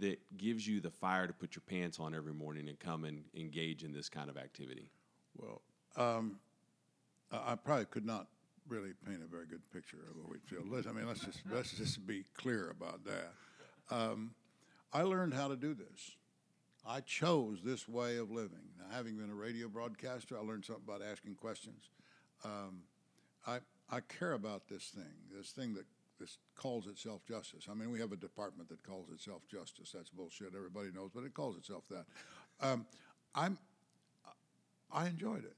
that 0.00 0.18
gives 0.36 0.66
you 0.66 0.80
the 0.80 0.90
fire 0.90 1.26
to 1.26 1.32
put 1.32 1.54
your 1.54 1.62
pants 1.66 2.00
on 2.00 2.14
every 2.14 2.32
morning 2.32 2.68
and 2.68 2.78
come 2.78 3.04
and 3.04 3.24
engage 3.34 3.84
in 3.84 3.92
this 3.92 4.08
kind 4.08 4.30
of 4.30 4.36
activity? 4.36 4.90
Well, 5.36 5.62
um, 5.96 6.38
I 7.30 7.54
probably 7.54 7.86
could 7.86 8.06
not 8.06 8.26
really 8.68 8.92
paint 9.06 9.20
a 9.22 9.26
very 9.26 9.46
good 9.46 9.62
picture 9.72 9.98
of 10.10 10.16
a 10.16 10.28
wheat 10.30 10.42
field. 10.46 10.64
Let's, 10.70 10.86
I 10.86 10.92
mean, 10.92 11.06
let's 11.06 11.20
just 11.20 11.40
let's 11.50 11.72
just 11.72 12.06
be 12.06 12.24
clear 12.36 12.70
about 12.70 13.04
that. 13.04 13.32
Um, 13.90 14.34
I 14.92 15.02
learned 15.02 15.34
how 15.34 15.48
to 15.48 15.56
do 15.56 15.74
this. 15.74 16.16
I 16.86 17.00
chose 17.00 17.60
this 17.64 17.88
way 17.88 18.16
of 18.16 18.30
living. 18.30 18.58
Now, 18.78 18.96
having 18.96 19.16
been 19.16 19.30
a 19.30 19.34
radio 19.34 19.68
broadcaster, 19.68 20.36
I 20.36 20.42
learned 20.42 20.64
something 20.64 20.84
about 20.86 21.00
asking 21.02 21.36
questions. 21.36 21.90
Um, 22.44 22.82
I 23.46 23.58
I 23.90 24.00
care 24.00 24.32
about 24.32 24.68
this 24.68 24.84
thing, 24.94 25.14
this 25.36 25.50
thing 25.50 25.74
that 25.74 25.86
this 26.18 26.38
calls 26.54 26.86
itself 26.86 27.22
justice. 27.26 27.66
I 27.70 27.74
mean, 27.74 27.90
we 27.90 28.00
have 28.00 28.12
a 28.12 28.16
department 28.16 28.68
that 28.68 28.82
calls 28.84 29.10
itself 29.10 29.42
justice. 29.50 29.92
That's 29.92 30.10
bullshit. 30.10 30.54
Everybody 30.56 30.90
knows, 30.94 31.10
but 31.14 31.24
it 31.24 31.34
calls 31.34 31.56
itself 31.56 31.84
that. 31.90 32.06
Um, 32.60 32.86
I'm 33.34 33.58
I 34.92 35.06
enjoyed 35.06 35.44
it. 35.44 35.56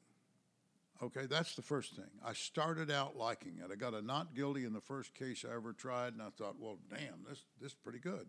Okay, 1.03 1.26
that's 1.26 1.57
the 1.57 1.62
first 1.62 1.97
thing. 1.97 2.11
I 2.25 2.33
started 2.33 2.91
out 2.91 3.17
liking 3.17 3.59
it. 3.59 3.71
I 3.71 3.75
got 3.75 3.95
a 3.95 4.00
not 4.00 4.35
guilty 4.35 4.64
in 4.64 4.73
the 4.73 4.81
first 4.81 5.12
case 5.12 5.45
I 5.49 5.55
ever 5.55 5.73
tried, 5.73 6.12
and 6.12 6.23
I 6.23 6.29
thought, 6.38 6.55
well, 6.59 6.79
damn, 6.88 7.25
this 7.29 7.45
this 7.61 7.73
is 7.73 7.79
pretty 7.83 7.99
good. 7.99 8.26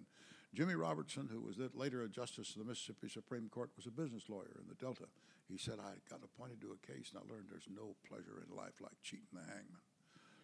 Jimmy 0.54 0.76
Robertson, 0.76 1.30
who 1.32 1.42
was 1.42 1.58
later 1.76 2.04
a 2.04 2.10
justice 2.10 2.52
of 2.52 2.60
the 2.60 2.66
Mississippi 2.66 3.10
Supreme 3.10 3.50
Court, 3.50 3.70
was 3.76 3.86
a 3.86 3.92
business 3.92 4.24
lawyer 4.30 4.58
in 4.60 4.68
the 4.68 4.76
Delta. 4.76 5.06
He 5.50 5.58
said, 5.58 5.76
I 5.80 5.92
got 6.10 6.22
appointed 6.24 6.62
to 6.62 6.72
a 6.72 6.88
case, 6.88 7.12
and 7.14 7.22
I 7.22 7.32
learned 7.32 7.48
there's 7.50 7.68
no 7.70 7.96
pleasure 8.08 8.44
in 8.48 8.56
life 8.56 8.82
like 8.82 8.94
cheating 9.04 9.28
the 9.34 9.42
hangman. 9.42 9.82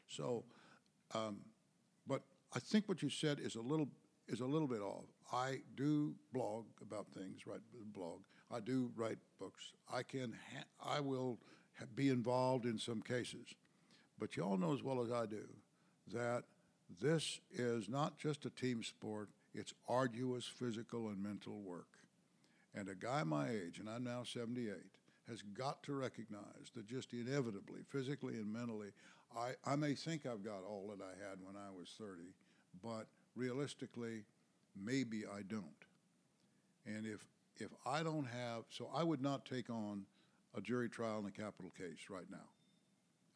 So, 0.08 0.44
um, 1.14 1.40
but 2.08 2.22
I 2.54 2.60
think 2.60 2.88
what 2.88 3.02
you 3.02 3.10
said 3.10 3.40
is 3.40 3.56
a 3.56 3.62
little 3.62 3.90
is 4.28 4.42
a 4.42 4.46
little 4.46 4.68
bit 4.68 4.82
off. 4.82 5.06
I 5.34 5.62
do 5.76 6.14
blog 6.34 6.66
about 6.82 7.08
things, 7.08 7.48
write 7.48 7.62
blog. 7.94 8.20
I 8.52 8.60
do 8.60 8.92
write 8.96 9.18
books. 9.40 9.74
I 9.92 10.04
can, 10.04 10.36
ha- 10.54 10.96
I 10.96 11.00
will 11.00 11.40
be 11.96 12.10
involved 12.10 12.66
in 12.66 12.78
some 12.78 13.02
cases. 13.02 13.48
But 14.20 14.36
you 14.38 14.44
all 14.44 14.58
know 14.58 14.74
as 14.74 14.84
well 14.84 15.02
as 15.02 15.12
I 15.12 15.26
do 15.26 15.48
that 16.14 16.44
this 17.00 17.40
is 17.52 17.88
not 17.88 18.18
just 18.18 18.46
a 18.46 18.50
team 18.50 18.84
sport, 18.84 19.30
it's 19.54 19.74
arduous 19.88 20.46
physical 20.46 21.08
and 21.08 21.22
mental 21.22 21.60
work. 21.62 21.88
And 22.74 22.90
a 22.90 22.96
guy 22.96 23.24
my 23.24 23.50
age, 23.50 23.80
and 23.80 23.90
I'm 23.90 24.04
now 24.04 24.24
78, 24.24 24.74
has 25.32 25.42
got 25.42 25.82
to 25.84 25.94
recognize 25.94 26.70
that 26.76 26.86
just 26.86 27.14
inevitably, 27.14 27.82
physically 27.90 28.36
and 28.36 28.52
mentally, 28.52 28.90
I, 29.36 29.54
I 29.66 29.76
may 29.78 29.96
think 29.96 30.26
I've 30.26 30.44
got 30.44 30.64
all 30.68 30.94
that 30.96 31.02
I 31.04 31.30
had 31.30 31.40
when 31.42 31.56
I 31.56 31.72
was 31.72 31.90
30, 31.98 32.22
but 32.84 33.08
realistically, 33.36 34.26
maybe 34.76 35.24
I 35.26 35.42
don't. 35.42 35.66
And 36.86 37.06
if 37.06 37.26
if 37.60 37.70
I 37.86 38.02
don't 38.02 38.26
have, 38.26 38.64
so 38.70 38.90
I 38.94 39.04
would 39.04 39.22
not 39.22 39.46
take 39.46 39.70
on 39.70 40.06
a 40.58 40.62
jury 40.62 40.90
trial 40.90 41.20
in 41.20 41.26
a 41.28 41.32
capital 41.32 41.72
case 41.78 42.10
right 42.10 42.30
now. 42.30 42.50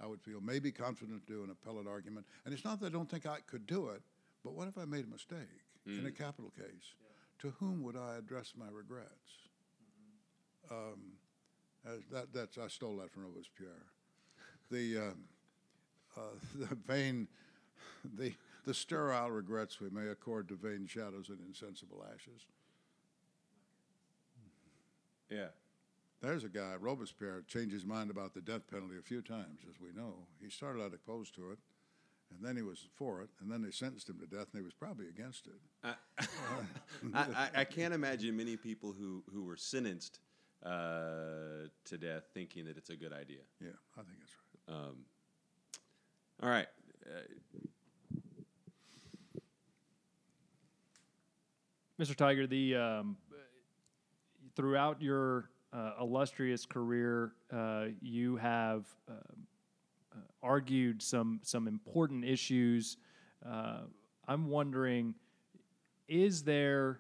I 0.02 0.08
would 0.08 0.22
feel 0.22 0.42
maybe 0.42 0.72
confident 0.72 1.26
to 1.28 1.34
do 1.34 1.44
an 1.44 1.52
appellate 1.52 1.88
argument. 1.88 2.26
And 2.44 2.54
it's 2.54 2.66
not 2.66 2.80
that 2.80 2.88
I 2.88 2.90
don't 2.90 3.10
think 3.10 3.26
I 3.26 3.38
could 3.46 3.68
do 3.68 3.90
it, 3.90 4.02
but 4.44 4.54
what 4.54 4.68
if 4.68 4.78
I 4.78 4.86
made 4.86 5.06
a 5.06 5.10
mistake 5.10 5.64
mm. 5.88 6.00
in 6.00 6.08
a 6.08 6.10
mm. 6.10 6.18
capital 6.18 6.52
case? 6.58 6.66
Yeah. 7.00 7.50
To 7.50 7.56
whom 7.60 7.84
would 7.84 7.96
I 7.96 8.18
address 8.18 8.54
my 8.58 8.66
regrets? 8.72 9.52
Mm-hmm. 10.70 10.74
Um, 10.74 11.00
that, 12.12 12.34
that's, 12.34 12.58
I 12.58 12.68
stole 12.68 12.98
that 12.98 13.12
from 13.12 13.26
Robespierre. 13.26 13.86
The, 14.72 14.98
um, 15.10 15.24
uh, 16.18 16.22
the 16.56 16.76
vain, 16.76 17.28
the, 18.18 18.34
the 18.66 18.74
sterile 18.74 19.32
regrets 19.32 19.80
we 19.80 19.90
may 19.90 20.08
accord 20.08 20.48
to 20.50 20.56
vain 20.56 20.88
shadows 20.88 21.30
and 21.30 21.40
insensible 21.48 22.04
ashes. 22.14 22.46
Yeah. 25.30 25.48
There's 26.22 26.44
a 26.44 26.50
guy, 26.50 26.76
Robespierre, 26.80 27.44
changed 27.48 27.74
his 27.74 27.86
mind 27.86 28.10
about 28.10 28.34
the 28.34 28.42
death 28.42 28.68
penalty 28.70 28.96
a 28.98 29.02
few 29.02 29.22
times, 29.22 29.62
as 29.70 29.80
we 29.80 29.90
know. 29.96 30.14
He 30.42 30.50
started 30.50 30.82
out 30.82 30.94
opposed 30.94 31.36
to 31.36 31.52
it, 31.52 31.60
and 32.32 32.44
then 32.44 32.56
he 32.56 32.64
was 32.64 32.88
for 32.96 33.22
it, 33.22 33.30
and 33.42 33.52
then 33.52 33.62
they 33.62 33.70
sentenced 33.70 34.10
him 34.10 34.18
to 34.20 34.26
death, 34.26 34.48
and 34.54 34.62
he 34.62 34.64
was 34.64 34.74
probably 34.74 35.08
against 35.08 35.48
it. 35.48 35.54
I, 35.84 35.94
I, 37.14 37.50
I 37.62 37.64
can't 37.64 37.94
imagine 37.94 38.36
many 38.36 38.58
people 38.58 38.96
who, 38.98 39.24
who 39.32 39.44
were 39.44 39.58
sentenced 39.58 40.20
uh, 40.66 41.68
to 41.86 41.98
death 41.98 42.24
thinking 42.34 42.66
that 42.66 42.78
it's 42.78 42.90
a 42.90 42.96
good 42.96 43.14
idea. 43.14 43.42
Yeah, 43.62 43.70
I 43.98 44.02
think 44.02 44.18
that's 44.20 44.34
right. 44.68 44.76
Um, 44.76 44.96
all 46.42 46.50
right. 46.50 46.68
Uh, 47.06 47.60
Mr. 52.00 52.16
Tigar, 52.16 52.50
the 52.50 52.76
um, 52.76 53.16
throughout 54.56 55.02
your 55.02 55.50
uh, 55.72 55.92
illustrious 56.02 56.66
career, 56.66 57.34
uh, 57.54 57.86
you 58.02 58.36
have 58.36 58.86
uh, 59.08 59.14
uh, 60.12 60.18
argued 60.44 61.02
some 61.02 61.40
some 61.44 61.68
important 61.68 62.26
issues. 62.26 62.98
Uh, 63.48 63.82
I'm 64.28 64.50
wondering, 64.50 65.14
is 66.08 66.44
there 66.44 67.00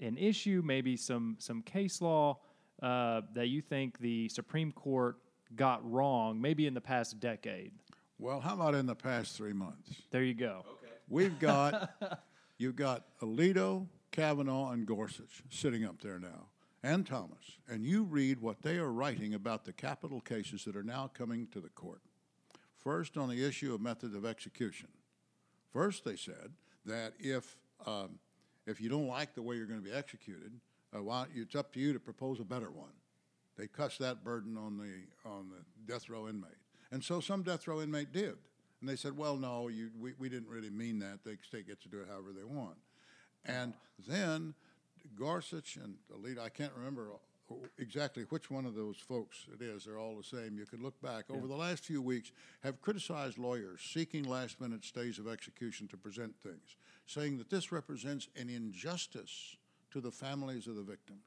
an 0.00 0.16
issue, 0.16 0.62
maybe 0.64 0.96
some 0.96 1.36
some 1.38 1.62
case 1.62 2.00
law 2.00 2.38
uh, 2.82 3.22
that 3.34 3.48
you 3.48 3.60
think 3.60 3.98
the 3.98 4.28
Supreme 4.28 4.72
Court 4.72 5.18
got 5.56 5.88
wrong, 5.90 6.40
maybe 6.40 6.66
in 6.66 6.74
the 6.74 6.80
past 6.80 7.18
decade? 7.20 7.72
Well, 8.18 8.40
how 8.40 8.54
about 8.54 8.74
in 8.74 8.86
the 8.86 8.96
past 8.96 9.36
three 9.36 9.52
months? 9.52 10.02
There 10.10 10.22
you 10.22 10.34
go. 10.34 10.64
Okay. 10.66 10.92
We've 11.08 11.38
got 11.38 12.22
you've 12.58 12.76
got 12.76 13.04
Alito, 13.20 13.86
Kavanaugh, 14.10 14.70
and 14.72 14.86
Gorsuch 14.86 15.42
sitting 15.50 15.84
up 15.84 16.00
there 16.00 16.18
now 16.18 16.48
and 16.82 17.06
Thomas, 17.06 17.58
and 17.68 17.84
you 17.84 18.04
read 18.04 18.40
what 18.40 18.62
they 18.62 18.76
are 18.76 18.92
writing 18.92 19.34
about 19.34 19.64
the 19.64 19.72
capital 19.72 20.20
cases 20.20 20.64
that 20.64 20.76
are 20.76 20.82
now 20.82 21.10
coming 21.12 21.48
to 21.48 21.60
the 21.60 21.68
court. 21.70 22.02
First, 22.76 23.16
on 23.16 23.28
the 23.28 23.44
issue 23.44 23.74
of 23.74 23.80
method 23.80 24.14
of 24.14 24.24
execution. 24.24 24.88
First, 25.72 26.04
they 26.04 26.16
said 26.16 26.52
that 26.86 27.14
if 27.18 27.56
um, 27.84 28.18
if 28.70 28.80
you 28.80 28.88
don't 28.88 29.06
like 29.06 29.34
the 29.34 29.42
way 29.42 29.56
you're 29.56 29.66
going 29.66 29.82
to 29.82 29.90
be 29.90 29.96
executed, 29.96 30.52
Uh, 30.90 31.02
why, 31.02 31.26
it's 31.34 31.54
up 31.54 31.70
to 31.72 31.80
you 31.80 31.92
to 31.92 32.00
propose 32.00 32.40
a 32.40 32.44
better 32.44 32.70
one. 32.70 32.94
They 33.56 33.66
cuss 33.68 33.98
that 33.98 34.24
burden 34.24 34.56
on 34.56 34.78
the 34.78 35.28
on 35.28 35.50
the 35.50 35.62
death 35.92 36.08
row 36.08 36.28
inmate, 36.28 36.62
and 36.90 37.04
so 37.04 37.20
some 37.20 37.42
death 37.42 37.66
row 37.68 37.82
inmate 37.82 38.12
did, 38.12 38.36
and 38.80 38.88
they 38.88 38.96
said, 38.96 39.16
"Well, 39.16 39.36
no, 39.36 39.68
you, 39.68 39.90
we, 40.00 40.14
we 40.18 40.28
didn't 40.30 40.48
really 40.48 40.70
mean 40.70 40.98
that. 41.00 41.24
The 41.24 41.36
state 41.42 41.66
gets 41.66 41.82
to 41.82 41.88
do 41.88 42.00
it 42.00 42.08
however 42.08 42.32
they 42.32 42.44
want." 42.44 42.78
And 43.44 43.74
then 44.06 44.54
Gorsuch 45.14 45.76
and 45.76 45.96
Alito, 46.10 46.38
I 46.38 46.48
can't 46.48 46.72
remember 46.74 47.08
exactly 47.78 48.24
which 48.28 48.50
one 48.50 48.66
of 48.66 48.74
those 48.74 48.96
folks 48.98 49.46
it 49.52 49.62
is. 49.62 49.84
They're 49.84 49.98
all 49.98 50.16
the 50.16 50.36
same. 50.36 50.58
You 50.58 50.66
could 50.66 50.82
look 50.82 51.00
back 51.02 51.30
over 51.30 51.46
the 51.46 51.56
last 51.56 51.84
few 51.84 52.02
weeks 52.02 52.32
have 52.62 52.80
criticized 52.80 53.38
lawyers 53.38 53.80
seeking 53.80 54.24
last 54.24 54.60
minute 54.60 54.84
stays 54.84 55.18
of 55.18 55.26
execution 55.26 55.88
to 55.88 55.96
present 55.96 56.34
things, 56.42 56.76
saying 57.08 57.38
that 57.38 57.50
this 57.50 57.72
represents 57.72 58.28
an 58.36 58.50
injustice 58.50 59.56
to 59.90 60.00
the 60.00 60.10
families 60.10 60.66
of 60.66 60.76
the 60.76 60.82
victims. 60.82 61.26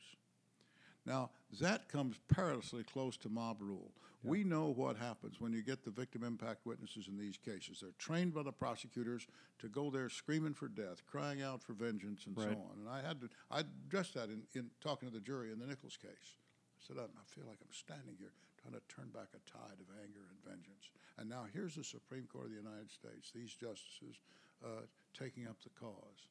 Now, 1.06 1.32
that 1.60 1.90
comes 1.90 2.18
perilously 2.28 2.84
close 2.84 3.18
to 3.18 3.30
mob 3.30 3.58
rule. 3.60 3.92
We 4.24 4.44
know 4.44 4.68
what 4.68 4.98
happens 4.98 5.42
when 5.42 5.52
you 5.52 5.64
get 5.64 5.84
the 5.84 5.90
victim 5.90 6.24
impact 6.24 6.68
witnesses 6.68 7.08
in 7.08 7.18
these 7.18 7.38
cases. 7.38 7.80
They're 7.82 7.90
trained 7.98 8.36
by 8.36 8.44
the 8.44 8.52
prosecutors 8.52 9.26
to 9.58 9.68
go 9.68 9.90
there 9.90 10.10
screaming 10.10 10.54
for 10.54 10.68
death, 10.68 11.02
crying 11.08 11.42
out 11.42 11.64
for 11.64 11.74
vengeance, 11.74 12.28
and 12.28 12.38
so 12.38 12.44
on. 12.44 12.78
And 12.82 12.88
I 12.88 13.02
had 13.02 13.20
to, 13.22 13.30
I 13.50 13.62
addressed 13.62 14.14
that 14.14 14.30
in, 14.30 14.44
in 14.54 14.70
talking 14.80 15.10
to 15.10 15.14
the 15.14 15.22
jury 15.22 15.52
in 15.52 15.58
the 15.58 15.66
Nichols 15.66 15.98
case. 15.98 16.38
I 16.78 16.86
said, 16.86 16.98
I, 17.00 17.06
I 17.06 17.26
feel 17.26 17.46
like 17.48 17.58
I'm 17.62 17.74
standing 17.74 18.16
here 18.20 18.34
trying 18.62 18.75
of 18.75 18.88
turn 18.88 19.10
back 19.13 19.30
a 19.34 19.41
tide 19.50 19.80
of 19.80 19.88
anger 20.03 20.22
and 20.30 20.38
vengeance. 20.46 20.89
And 21.18 21.30
now 21.30 21.46
here's 21.53 21.75
the 21.75 21.84
Supreme 21.84 22.27
Court 22.32 22.46
of 22.46 22.51
the 22.51 22.58
United 22.58 22.91
States, 22.91 23.32
these 23.34 23.53
justices 23.53 24.22
uh, 24.63 24.86
taking 25.18 25.48
up 25.48 25.58
the 25.63 25.70
cause. 25.80 26.30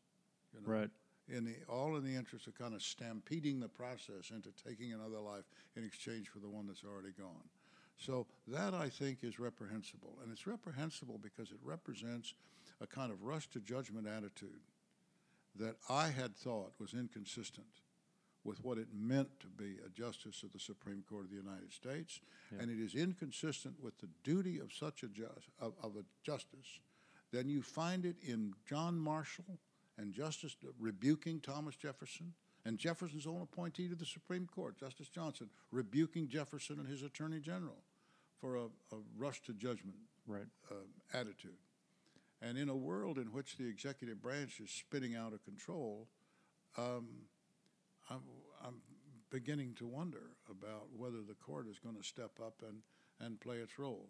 You 0.54 0.60
know? 0.60 0.72
Right. 0.72 0.90
in 1.28 1.44
the 1.44 1.54
all 1.68 1.96
in 1.96 2.04
the 2.04 2.16
interest 2.16 2.46
of 2.46 2.58
kind 2.58 2.74
of 2.74 2.82
stampeding 2.82 3.60
the 3.60 3.68
process 3.68 4.30
into 4.34 4.50
taking 4.66 4.92
another 4.92 5.20
life 5.20 5.44
in 5.76 5.84
exchange 5.84 6.28
for 6.28 6.38
the 6.40 6.48
one 6.48 6.66
that's 6.66 6.84
already 6.84 7.12
gone. 7.16 7.48
So 7.96 8.26
that 8.48 8.72
I 8.72 8.88
think 8.88 9.18
is 9.22 9.38
reprehensible, 9.38 10.18
and 10.22 10.32
it's 10.32 10.46
reprehensible 10.46 11.20
because 11.22 11.50
it 11.50 11.58
represents 11.62 12.34
a 12.80 12.86
kind 12.86 13.12
of 13.12 13.22
rush 13.22 13.48
to 13.50 13.60
judgment 13.60 14.08
attitude 14.08 14.62
that 15.56 15.76
I 15.88 16.08
had 16.08 16.34
thought 16.34 16.72
was 16.78 16.94
inconsistent 16.94 17.66
with 18.44 18.64
what 18.64 18.78
it 18.78 18.88
meant 18.94 19.28
to 19.40 19.46
be 19.46 19.76
a 19.84 19.88
justice 19.90 20.42
of 20.42 20.52
the 20.52 20.58
Supreme 20.58 21.02
Court 21.08 21.24
of 21.24 21.30
the 21.30 21.36
United 21.36 21.72
States, 21.72 22.20
and 22.58 22.70
it 22.70 22.82
is 22.82 22.94
inconsistent 22.94 23.74
with 23.82 23.98
the 23.98 24.08
duty 24.24 24.58
of 24.58 24.72
such 24.72 25.02
a 25.02 25.08
of, 25.64 25.74
of 25.82 25.96
a 25.96 26.04
justice. 26.24 26.80
Then 27.32 27.48
you 27.48 27.62
find 27.62 28.04
it 28.04 28.16
in 28.22 28.54
John 28.68 28.98
Marshall 28.98 29.58
and 29.98 30.12
Justice 30.12 30.56
rebuking 30.78 31.40
Thomas 31.40 31.76
Jefferson, 31.76 32.32
and 32.64 32.78
Jefferson's 32.78 33.26
own 33.26 33.42
appointee 33.42 33.88
to 33.88 33.94
the 33.94 34.06
Supreme 34.06 34.46
Court, 34.46 34.78
Justice 34.78 35.08
Johnson, 35.08 35.48
rebuking 35.70 36.28
Jefferson 36.28 36.78
and 36.78 36.88
his 36.88 37.02
Attorney 37.02 37.40
General 37.40 37.76
for 38.40 38.56
a, 38.56 38.64
a 38.64 38.98
rush 39.18 39.42
to 39.42 39.52
judgment 39.52 39.96
Right. 40.26 40.46
uh, 40.70 40.74
attitude. 41.18 41.56
And 42.42 42.56
in 42.56 42.68
a 42.70 42.74
world 42.76 43.18
in 43.18 43.26
which 43.32 43.56
the 43.58 43.66
executive 43.66 44.22
branch 44.22 44.60
is 44.60 44.70
spinning 44.70 45.14
out 45.14 45.32
of 45.34 45.44
control, 45.44 46.08
um, 46.78 47.06
I'm, 48.10 48.22
I'm 48.64 48.74
beginning 49.30 49.74
to 49.78 49.86
wonder 49.86 50.32
about 50.50 50.88
whether 50.96 51.22
the 51.26 51.34
court 51.34 51.66
is 51.68 51.78
going 51.78 51.96
to 51.96 52.02
step 52.02 52.32
up 52.44 52.62
and, 52.66 52.78
and 53.20 53.40
play 53.40 53.56
its 53.56 53.78
role. 53.78 54.08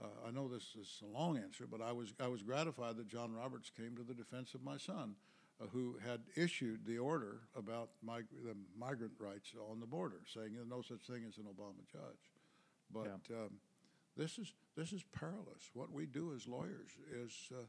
Uh, 0.00 0.06
I 0.26 0.30
know 0.30 0.48
this 0.48 0.74
is 0.80 1.02
a 1.02 1.06
long 1.06 1.38
answer, 1.38 1.66
but 1.70 1.80
I 1.80 1.92
was, 1.92 2.12
I 2.20 2.28
was 2.28 2.42
gratified 2.42 2.96
that 2.96 3.08
John 3.08 3.32
Roberts 3.32 3.70
came 3.70 3.96
to 3.96 4.02
the 4.02 4.14
defense 4.14 4.54
of 4.54 4.62
my 4.62 4.76
son, 4.76 5.14
uh, 5.60 5.66
who 5.72 5.96
had 6.04 6.20
issued 6.36 6.86
the 6.86 6.98
order 6.98 7.40
about 7.56 7.90
mig- 8.02 8.26
the 8.44 8.54
migrant 8.78 9.14
rights 9.18 9.52
on 9.70 9.80
the 9.80 9.86
border, 9.86 10.20
saying 10.32 10.50
there's 10.54 10.68
no 10.68 10.82
such 10.82 11.00
thing 11.00 11.24
as 11.28 11.38
an 11.38 11.44
Obama 11.44 11.84
judge. 11.90 12.32
But 12.92 13.08
um, 13.30 13.58
this 14.16 14.38
is 14.38 14.54
this 14.76 14.92
is 14.92 15.02
perilous. 15.12 15.70
What 15.74 15.92
we 15.92 16.06
do 16.06 16.32
as 16.34 16.46
lawyers 16.46 16.90
is 17.12 17.32
uh, 17.52 17.64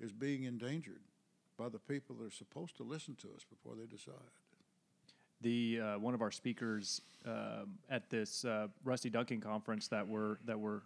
is 0.00 0.12
being 0.12 0.44
endangered 0.44 1.02
by 1.56 1.68
the 1.68 1.78
people 1.78 2.16
that 2.16 2.26
are 2.26 2.30
supposed 2.30 2.76
to 2.78 2.82
listen 2.82 3.16
to 3.16 3.28
us 3.28 3.44
before 3.48 3.74
they 3.76 3.86
decide. 3.86 4.32
The 5.40 5.80
uh, 5.80 5.98
one 5.98 6.14
of 6.14 6.22
our 6.22 6.30
speakers 6.30 7.00
um, 7.26 7.74
at 7.90 8.08
this 8.08 8.44
uh, 8.44 8.68
Rusty 8.84 9.10
Duncan 9.10 9.40
conference 9.40 9.88
that 9.88 10.06
we're 10.06 10.36
that 10.44 10.58
we're 10.58 10.82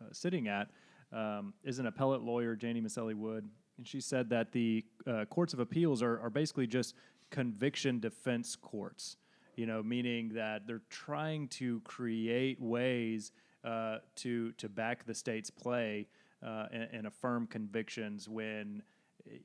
uh, 0.00 0.04
sitting 0.12 0.48
at 0.48 0.68
um, 1.12 1.54
is 1.64 1.78
an 1.78 1.86
appellate 1.86 2.22
lawyer, 2.22 2.54
Janie 2.54 2.80
Maselli 2.80 3.14
Wood, 3.14 3.48
and 3.78 3.86
she 3.86 4.00
said 4.00 4.28
that 4.30 4.52
the 4.52 4.84
uh, 5.06 5.24
courts 5.26 5.54
of 5.54 5.60
appeals 5.60 6.02
are, 6.02 6.20
are 6.20 6.30
basically 6.30 6.66
just 6.66 6.94
conviction 7.30 8.00
defense 8.00 8.54
courts. 8.56 9.16
You 9.56 9.66
know, 9.66 9.82
meaning 9.82 10.28
that 10.34 10.68
they're 10.68 10.82
trying 10.88 11.48
to 11.48 11.80
create 11.80 12.60
ways 12.60 13.32
uh, 13.64 13.98
to 14.16 14.52
to 14.52 14.68
back 14.68 15.04
the 15.04 15.14
state's 15.14 15.50
play 15.50 16.06
and, 16.42 16.88
and 16.92 17.06
affirm 17.08 17.48
convictions 17.48 18.28
when 18.28 18.82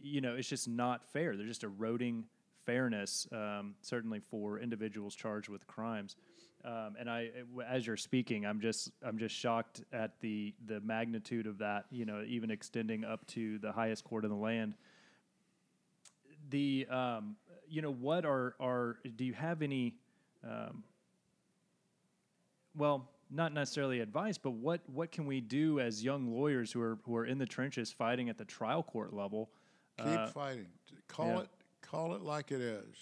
you 0.01 0.21
know 0.21 0.35
it's 0.35 0.47
just 0.47 0.67
not 0.67 1.03
fair. 1.03 1.35
They're 1.35 1.47
just 1.47 1.63
eroding 1.63 2.25
fairness, 2.65 3.27
um, 3.31 3.75
certainly 3.81 4.19
for 4.19 4.59
individuals 4.59 5.15
charged 5.15 5.49
with 5.49 5.65
crimes. 5.67 6.15
Um, 6.65 6.95
and 6.97 7.09
I, 7.09 7.29
as 7.67 7.85
you're 7.85 7.97
speaking, 7.97 8.45
I'm 8.45 8.61
just 8.61 8.91
I'm 9.05 9.17
just 9.17 9.35
shocked 9.35 9.83
at 9.91 10.19
the 10.21 10.53
the 10.65 10.79
magnitude 10.79 11.45
of 11.45 11.57
that. 11.57 11.85
You 11.91 12.05
know, 12.05 12.23
even 12.25 12.51
extending 12.51 13.03
up 13.03 13.25
to 13.27 13.59
the 13.59 13.71
highest 13.71 14.03
court 14.05 14.23
in 14.23 14.29
the 14.29 14.37
land. 14.37 14.75
The 16.49 16.87
um, 16.89 17.35
you 17.67 17.81
know 17.81 17.91
what 17.91 18.25
are 18.25 18.55
are 18.59 18.97
do 19.15 19.25
you 19.25 19.33
have 19.33 19.61
any? 19.61 19.95
Um, 20.43 20.83
well, 22.75 23.09
not 23.29 23.53
necessarily 23.53 23.99
advice, 23.99 24.37
but 24.37 24.51
what 24.51 24.81
what 24.87 25.11
can 25.11 25.25
we 25.25 25.41
do 25.41 25.79
as 25.81 26.03
young 26.03 26.31
lawyers 26.33 26.71
who 26.71 26.81
are 26.81 26.97
who 27.03 27.15
are 27.17 27.25
in 27.25 27.37
the 27.39 27.45
trenches 27.45 27.91
fighting 27.91 28.29
at 28.29 28.37
the 28.37 28.45
trial 28.45 28.83
court 28.83 29.13
level? 29.13 29.49
Keep 29.97 30.07
Uh, 30.07 30.27
fighting. 30.27 30.67
Call 31.07 31.27
yeah. 31.27 31.39
it 31.41 31.49
call 31.93 32.15
it 32.15 32.23
like 32.23 32.51
it 32.51 32.61
is. 32.61 32.95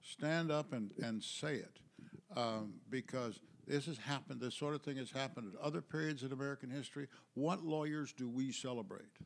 Stand 0.00 0.50
up 0.50 0.72
and, 0.72 0.90
and 1.02 1.22
say 1.22 1.56
it, 1.56 1.78
um, 2.34 2.74
because 2.88 3.40
this 3.66 3.86
has 3.86 3.98
happened. 3.98 4.40
This 4.40 4.54
sort 4.54 4.74
of 4.74 4.82
thing 4.82 4.96
has 4.96 5.10
happened 5.10 5.52
at 5.54 5.60
other 5.60 5.82
periods 5.82 6.22
in 6.22 6.32
American 6.32 6.70
history. 6.70 7.08
What 7.34 7.62
lawyers 7.62 8.12
do 8.12 8.28
we 8.28 8.50
celebrate? 8.50 9.18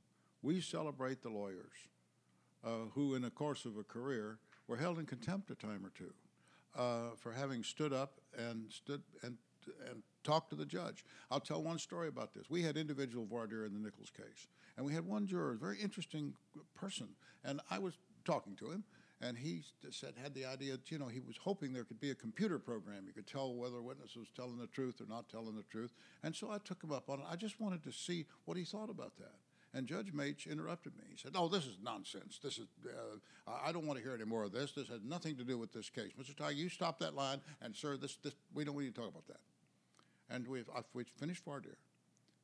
We 0.42 0.60
celebrate 0.60 1.22
the 1.22 1.30
lawyers 1.30 1.88
uh, 2.64 2.90
who, 2.94 3.14
in 3.14 3.22
the 3.22 3.30
course 3.30 3.64
of 3.64 3.78
a 3.78 3.84
career, 3.84 4.38
were 4.66 4.76
held 4.76 4.98
in 4.98 5.06
contempt 5.06 5.50
a 5.50 5.54
time 5.54 5.86
or 5.86 5.92
two 5.96 6.12
uh, 6.76 7.14
for 7.16 7.32
having 7.32 7.62
stood 7.62 7.92
up 7.92 8.20
and 8.36 8.70
stood 8.70 9.02
and 9.22 9.36
and 9.88 10.02
talked 10.22 10.50
to 10.50 10.56
the 10.56 10.64
judge. 10.64 11.04
I'll 11.28 11.40
tell 11.40 11.60
one 11.60 11.78
story 11.80 12.06
about 12.06 12.32
this. 12.34 12.48
We 12.48 12.62
had 12.62 12.76
individual 12.76 13.26
voir 13.26 13.48
dire 13.48 13.64
in 13.64 13.72
the 13.72 13.80
Nichols 13.80 14.10
case, 14.10 14.46
and 14.76 14.86
we 14.86 14.92
had 14.92 15.04
one 15.04 15.26
juror, 15.26 15.52
a 15.52 15.56
very 15.56 15.78
interesting 15.80 16.34
person, 16.76 17.08
and 17.44 17.60
I 17.68 17.80
was 17.80 17.98
talking 18.26 18.56
to 18.56 18.70
him. 18.70 18.84
And 19.22 19.38
he 19.38 19.62
said, 19.90 20.12
had 20.22 20.34
the 20.34 20.44
idea, 20.44 20.72
that, 20.72 20.90
you 20.90 20.98
know, 20.98 21.06
he 21.06 21.20
was 21.20 21.36
hoping 21.42 21.72
there 21.72 21.84
could 21.84 22.00
be 22.00 22.10
a 22.10 22.14
computer 22.14 22.58
program. 22.58 23.04
You 23.06 23.14
could 23.14 23.26
tell 23.26 23.54
whether 23.54 23.78
a 23.78 23.82
witness 23.82 24.14
was 24.14 24.26
telling 24.36 24.58
the 24.58 24.66
truth 24.66 25.00
or 25.00 25.06
not 25.08 25.30
telling 25.30 25.56
the 25.56 25.64
truth. 25.70 25.94
And 26.22 26.36
so 26.36 26.50
I 26.50 26.58
took 26.58 26.84
him 26.84 26.92
up 26.92 27.08
on 27.08 27.20
it. 27.20 27.26
I 27.30 27.36
just 27.36 27.58
wanted 27.58 27.82
to 27.84 27.92
see 27.92 28.26
what 28.44 28.58
he 28.58 28.64
thought 28.64 28.90
about 28.90 29.16
that. 29.16 29.36
And 29.72 29.86
Judge 29.86 30.12
Matsch 30.12 30.46
interrupted 30.50 30.96
me. 30.96 31.04
He 31.10 31.18
said, 31.18 31.32
"Oh, 31.34 31.48
this 31.48 31.66
is 31.66 31.76
nonsense. 31.82 32.40
This 32.42 32.56
is 32.56 32.66
uh, 32.86 33.50
I 33.62 33.72
don't 33.72 33.86
want 33.86 33.98
to 33.98 34.02
hear 34.02 34.14
any 34.14 34.24
more 34.24 34.44
of 34.44 34.52
this. 34.52 34.72
This 34.72 34.88
has 34.88 35.00
nothing 35.04 35.36
to 35.36 35.44
do 35.44 35.58
with 35.58 35.70
this 35.70 35.90
case, 35.90 36.12
Mr. 36.18 36.34
ty 36.34 36.50
You 36.50 36.70
stop 36.70 36.98
that 37.00 37.14
line, 37.14 37.42
and 37.60 37.76
sir, 37.76 37.98
this, 37.98 38.16
this 38.16 38.32
we 38.54 38.64
don't 38.64 38.78
need 38.78 38.94
to 38.94 39.00
talk 39.00 39.10
about 39.10 39.26
that." 39.26 39.40
And 40.30 40.48
we 40.48 40.60
I, 40.74 40.80
we 40.94 41.04
finished 41.04 41.44
voir 41.44 41.60
dire, 41.60 41.76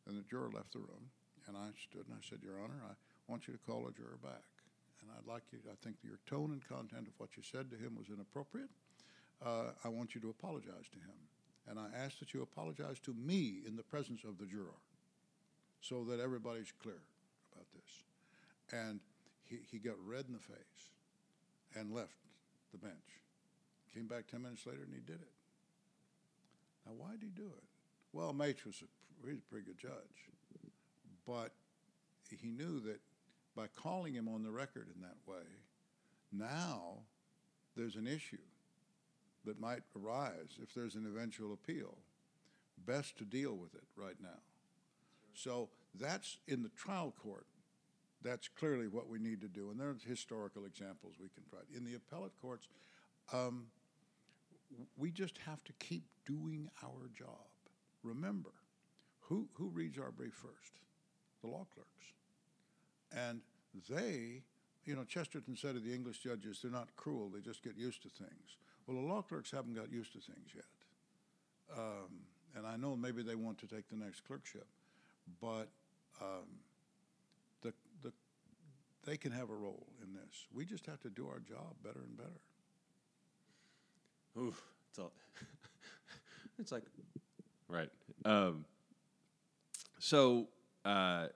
and 0.07 0.18
the 0.18 0.23
juror 0.29 0.51
left 0.53 0.75
the 0.75 0.81
room, 0.81 1.09
and 1.49 1.57
I 1.57 1.68
stood 1.88 2.07
and 2.07 2.16
I 2.18 2.29
said, 2.29 2.40
"Your 2.42 2.61
Honor, 2.62 2.83
I 2.85 2.92
want 3.29 3.49
you 3.49 3.55
to 3.55 3.61
call 3.61 3.88
a 3.88 3.92
juror 3.92 4.18
back, 4.23 4.42
and 5.03 5.11
I'd 5.11 5.31
like 5.31 5.43
you. 5.53 5.59
I 5.71 5.75
think 5.83 5.97
your 6.03 6.19
tone 6.27 6.53
and 6.53 6.62
content 6.67 7.09
of 7.09 7.15
what 7.19 7.37
you 7.37 7.43
said 7.43 7.71
to 7.71 7.77
him 7.77 7.97
was 7.97 8.07
inappropriate. 8.09 8.71
Uh, 9.45 9.75
I 9.85 9.88
want 9.88 10.15
you 10.15 10.21
to 10.23 10.31
apologize 10.31 10.88
to 10.93 10.99
him, 10.99 11.19
and 11.69 11.79
I 11.79 11.87
ask 11.97 12.19
that 12.21 12.33
you 12.33 12.43
apologize 12.43 12.99
to 13.01 13.12
me 13.12 13.62
in 13.67 13.77
the 13.77 13.83
presence 13.83 14.25
of 14.25 14.38
the 14.38 14.47
juror." 14.47 14.79
so 15.83 16.05
that 16.05 16.21
everybody's 16.21 16.73
clear 16.81 17.03
about 17.53 17.67
this. 17.75 18.79
And 18.81 19.01
he, 19.45 19.59
he 19.71 19.79
got 19.79 19.97
red 20.07 20.25
in 20.29 20.33
the 20.33 20.38
face 20.38 20.91
and 21.75 21.93
left 21.93 22.15
the 22.71 22.79
bench. 22.79 23.21
Came 23.93 24.07
back 24.07 24.29
10 24.29 24.43
minutes 24.43 24.65
later 24.65 24.83
and 24.85 24.95
he 24.95 25.01
did 25.01 25.21
it. 25.21 25.35
Now, 26.87 26.93
why 26.97 27.11
did 27.12 27.23
he 27.23 27.31
do 27.35 27.47
it? 27.47 27.65
Well, 28.12 28.33
Matsch 28.33 28.65
was 28.65 28.83
a, 28.83 29.29
he's 29.29 29.38
a 29.38 29.51
pretty 29.51 29.67
good 29.67 29.79
judge. 29.79 30.31
But 31.27 31.51
he 32.31 32.51
knew 32.51 32.81
that 32.81 33.01
by 33.55 33.67
calling 33.67 34.15
him 34.15 34.29
on 34.29 34.43
the 34.43 34.51
record 34.51 34.88
in 34.95 35.03
that 35.03 35.17
way, 35.27 35.45
now 36.33 36.99
there's 37.77 37.97
an 37.97 38.07
issue 38.07 38.38
that 39.45 39.61
might 39.61 39.83
arise 39.97 40.59
if 40.62 40.75
there's 40.75 40.95
an 40.95 41.07
eventual 41.07 41.53
appeal. 41.53 41.97
Best 42.87 43.19
to 43.19 43.25
deal 43.25 43.55
with 43.55 43.75
it 43.75 43.85
right 43.97 44.17
now. 44.21 44.41
So 45.35 45.69
that's 45.99 46.38
in 46.49 46.62
the 46.62 46.71
trial 46.71 47.12
court. 47.23 47.47
That's 48.23 48.49
clearly 48.49 48.87
what 48.87 49.09
we 49.09 49.19
need 49.19 49.41
to 49.41 49.49
do, 49.49 49.71
and 49.71 49.81
there 49.81 49.88
are 49.88 49.97
historical 50.07 50.65
examples 50.65 51.15
we 51.21 51.29
can 51.29 51.43
try. 51.51 51.59
In 51.77 51.85
the 51.85 51.95
appellate 51.95 52.33
courts, 52.41 52.69
um, 53.33 53.67
we 54.97 55.11
just 55.11 55.38
have 55.38 55.62
to 55.65 55.73
keep 55.81 56.05
doing 56.25 56.71
our 56.85 57.11
job. 57.17 57.49
Remember, 58.05 58.53
who, 59.21 59.49
who 59.55 59.69
reads 59.69 59.99
our 59.99 60.12
brief 60.12 60.35
first? 60.35 60.81
The 61.43 61.49
law 61.49 61.67
clerks. 61.75 62.12
And 63.14 63.40
they, 63.88 64.42
you 64.85 64.96
know, 64.96 65.05
Chesterton 65.05 65.57
said 65.57 65.77
of 65.77 65.85
the 65.85 65.94
English 65.94 66.18
judges, 66.18 66.61
they're 66.62 66.70
not 66.70 66.88
cruel, 66.96 67.31
they 67.33 67.40
just 67.40 67.62
get 67.62 67.77
used 67.77 68.03
to 68.03 68.09
things. 68.09 68.57
Well, 68.87 68.96
the 68.96 69.07
law 69.07 69.22
clerks 69.22 69.51
haven't 69.51 69.75
got 69.75 69.92
used 69.92 70.12
to 70.12 70.18
things 70.18 70.51
yet. 70.55 70.64
Um, 71.77 72.27
and 72.57 72.66
I 72.66 72.77
know 72.77 72.96
maybe 72.96 73.22
they 73.22 73.35
want 73.35 73.59
to 73.59 73.66
take 73.66 73.88
the 73.88 73.96
next 73.96 74.25
clerkship, 74.27 74.66
but 75.40 75.68
um, 76.20 76.46
the, 77.62 77.72
the, 78.03 78.12
they 79.05 79.16
can 79.16 79.33
have 79.33 79.51
a 79.51 79.55
role 79.55 79.87
in 80.03 80.12
this. 80.12 80.46
We 80.53 80.64
just 80.64 80.87
have 80.87 81.01
to 81.01 81.11
do 81.11 81.27
our 81.29 81.40
job 81.40 81.75
better 81.83 82.01
and 82.01 82.16
better. 82.16 82.40
Oof, 84.38 84.62
it's 84.90 84.98
all. 84.98 85.12
it's 86.59 86.72
like, 86.72 86.85
right. 87.68 87.90
Um, 88.25 88.64
so, 89.98 90.48
uh, 90.85 91.27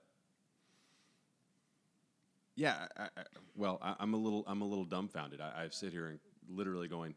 yeah. 2.57 2.87
I, 2.97 3.03
I, 3.03 3.23
well, 3.55 3.79
I, 3.81 3.95
am 4.01 4.13
a 4.13 4.17
little. 4.17 4.43
I'm 4.47 4.61
a 4.61 4.65
little 4.65 4.83
dumbfounded. 4.83 5.39
I, 5.39 5.63
I 5.63 5.67
sit 5.69 5.93
here 5.93 6.07
and 6.07 6.19
literally 6.49 6.89
going, 6.89 7.15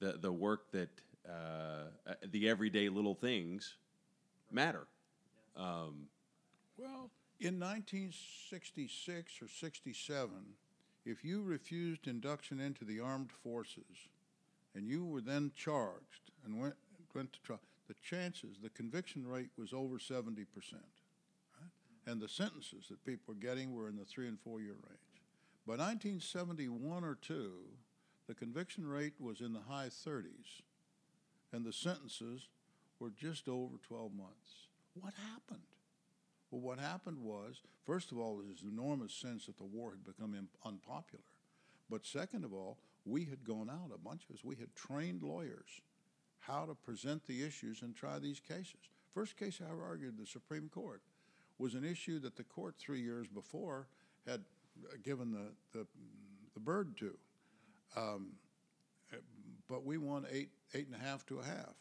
the 0.00 0.14
the 0.14 0.32
work 0.32 0.72
that 0.72 0.90
uh, 1.28 2.14
the 2.30 2.48
everyday 2.48 2.88
little 2.88 3.14
things 3.14 3.76
matter. 4.50 4.86
Um, 5.56 6.08
well, 6.76 7.10
in 7.40 7.60
1966 7.60 9.42
or 9.42 9.48
67, 9.48 10.30
if 11.04 11.24
you 11.24 11.42
refused 11.42 12.06
induction 12.06 12.60
into 12.60 12.84
the 12.84 13.00
armed 13.00 13.32
forces 13.32 14.08
and 14.74 14.86
you 14.88 15.04
were 15.04 15.20
then 15.20 15.50
charged 15.54 16.30
and 16.44 16.58
went, 16.60 16.74
went 17.14 17.32
to 17.32 17.40
trial, 17.40 17.60
the 17.88 17.94
chances, 18.02 18.58
the 18.62 18.70
conviction 18.70 19.26
rate 19.26 19.50
was 19.58 19.72
over 19.72 19.98
70%. 19.98 20.46
Right? 20.72 20.99
And 22.10 22.20
the 22.20 22.28
sentences 22.28 22.88
that 22.88 23.04
people 23.04 23.34
were 23.34 23.40
getting 23.40 23.72
were 23.72 23.88
in 23.88 23.94
the 23.94 24.04
three 24.04 24.26
and 24.26 24.40
four 24.40 24.60
year 24.60 24.72
range. 24.72 25.22
By 25.64 25.74
1971 25.74 27.04
or 27.04 27.14
two, 27.14 27.52
the 28.26 28.34
conviction 28.34 28.84
rate 28.88 29.12
was 29.20 29.40
in 29.40 29.52
the 29.52 29.60
high 29.60 29.86
30s, 29.86 30.62
and 31.52 31.64
the 31.64 31.72
sentences 31.72 32.48
were 32.98 33.10
just 33.10 33.48
over 33.48 33.76
12 33.86 34.12
months. 34.12 34.66
What 34.94 35.14
happened? 35.30 35.62
Well, 36.50 36.60
what 36.60 36.80
happened 36.80 37.18
was, 37.22 37.62
first 37.86 38.10
of 38.10 38.18
all, 38.18 38.38
there 38.38 38.48
was 38.48 38.62
an 38.62 38.70
enormous 38.72 39.14
sense 39.14 39.46
that 39.46 39.58
the 39.58 39.64
war 39.64 39.92
had 39.92 40.04
become 40.04 40.34
unpopular. 40.64 41.22
But 41.88 42.04
second 42.04 42.44
of 42.44 42.52
all, 42.52 42.78
we 43.06 43.26
had 43.26 43.44
gone 43.44 43.70
out, 43.70 43.92
a 43.94 43.98
bunch 43.98 44.22
of 44.28 44.34
us, 44.34 44.44
we 44.44 44.56
had 44.56 44.74
trained 44.74 45.22
lawyers 45.22 45.80
how 46.40 46.66
to 46.66 46.74
present 46.74 47.28
the 47.28 47.44
issues 47.44 47.82
and 47.82 47.94
try 47.94 48.18
these 48.18 48.40
cases. 48.40 48.90
First 49.14 49.36
case 49.36 49.60
I 49.60 49.70
ever 49.70 49.84
argued 49.84 50.14
in 50.18 50.20
the 50.20 50.26
Supreme 50.26 50.68
Court 50.68 51.02
was 51.60 51.74
an 51.74 51.84
issue 51.84 52.18
that 52.20 52.36
the 52.36 52.42
court 52.42 52.74
three 52.78 53.00
years 53.00 53.26
before 53.28 53.86
had 54.26 54.40
given 55.04 55.30
the, 55.30 55.78
the, 55.78 55.86
the 56.54 56.60
bird 56.60 56.96
to. 56.96 57.16
Um, 57.96 58.32
but 59.68 59.84
we 59.84 59.98
won 59.98 60.26
eight, 60.30 60.50
eight 60.74 60.86
and 60.86 60.96
a 60.96 61.04
half 61.04 61.26
to 61.26 61.38
a 61.38 61.44
half. 61.44 61.74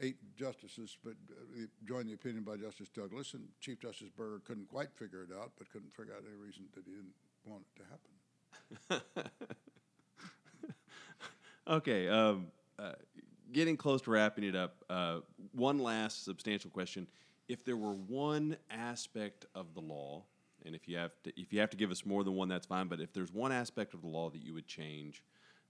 Eight 0.00 0.16
justices, 0.36 0.96
but 1.04 1.14
uh, 1.30 1.66
joined 1.86 2.08
the 2.08 2.14
opinion 2.14 2.42
by 2.42 2.56
Justice 2.56 2.88
Douglas, 2.88 3.34
and 3.34 3.44
Chief 3.60 3.80
Justice 3.80 4.08
Burger 4.16 4.40
couldn't 4.44 4.68
quite 4.68 4.92
figure 4.92 5.22
it 5.22 5.28
out, 5.32 5.52
but 5.56 5.70
couldn't 5.70 5.94
figure 5.94 6.12
out 6.12 6.24
any 6.26 6.36
reason 6.36 6.64
that 6.74 6.82
he 6.84 6.90
didn't 6.90 7.14
want 7.44 7.62
it 7.76 8.90
to 8.90 8.98
happen. 8.98 9.30
okay. 11.68 12.08
Um, 12.08 12.48
uh, 12.78 12.92
getting 13.52 13.76
close 13.76 14.02
to 14.02 14.10
wrapping 14.10 14.44
it 14.44 14.56
up, 14.56 14.84
uh, 14.90 15.20
one 15.52 15.78
last 15.78 16.24
substantial 16.24 16.70
question. 16.70 17.06
If 17.52 17.66
there 17.66 17.76
were 17.76 17.92
one 17.92 18.56
aspect 18.70 19.44
of 19.54 19.74
the 19.74 19.80
law, 19.80 20.24
and 20.64 20.74
if 20.74 20.88
you 20.88 20.96
have 20.96 21.10
to, 21.24 21.38
if 21.38 21.52
you 21.52 21.60
have 21.60 21.68
to 21.68 21.76
give 21.76 21.90
us 21.90 22.06
more 22.06 22.24
than 22.24 22.34
one, 22.34 22.48
that's 22.48 22.64
fine. 22.64 22.86
But 22.86 22.98
if 22.98 23.12
there's 23.12 23.30
one 23.30 23.52
aspect 23.52 23.92
of 23.92 24.00
the 24.00 24.06
law 24.06 24.30
that 24.30 24.40
you 24.40 24.54
would 24.54 24.66
change 24.66 25.22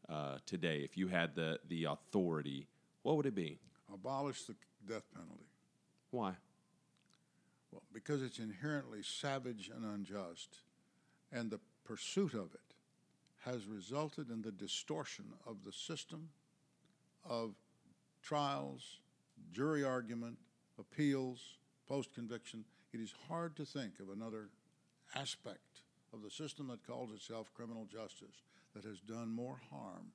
uh, 0.09 0.38
today, 0.47 0.83
if 0.85 0.97
you 0.97 1.09
had 1.09 1.35
the 1.35 1.59
the 1.68 1.87
authority, 1.87 2.68
what 3.03 3.16
would 3.16 3.27
it 3.27 3.35
be? 3.35 3.59
Abolish 3.92 4.45
the 4.45 4.55
death 4.87 5.03
penalty. 5.12 5.51
Why? 6.12 6.35
Well, 7.73 7.83
because 7.92 8.23
it's 8.23 8.38
inherently 8.38 9.03
savage 9.03 9.68
and 9.75 9.85
unjust, 9.85 10.59
and 11.33 11.51
the 11.51 11.59
pursuit 11.85 12.35
of 12.35 12.55
it 12.55 12.75
has 13.45 13.66
resulted 13.66 14.31
in 14.31 14.42
the 14.42 14.53
distortion 14.53 15.25
of 15.45 15.64
the 15.64 15.73
system 15.73 16.29
of 17.29 17.57
trials, 18.23 19.01
jury 19.53 19.83
argument, 19.83 20.38
appeals, 20.79 21.57
post 21.92 22.14
conviction. 22.14 22.64
It 22.94 23.00
is 23.00 23.12
hard 23.28 23.55
to 23.57 23.66
think 23.66 24.00
of 24.00 24.09
another 24.09 24.48
aspect 25.14 25.83
of 26.14 26.22
the 26.22 26.31
system 26.31 26.68
that 26.68 26.87
calls 26.87 27.12
itself 27.12 27.52
criminal 27.52 27.85
justice 27.85 28.40
that 28.74 28.83
has 28.85 28.98
done 29.00 29.28
more 29.28 29.61
harm 29.70 30.07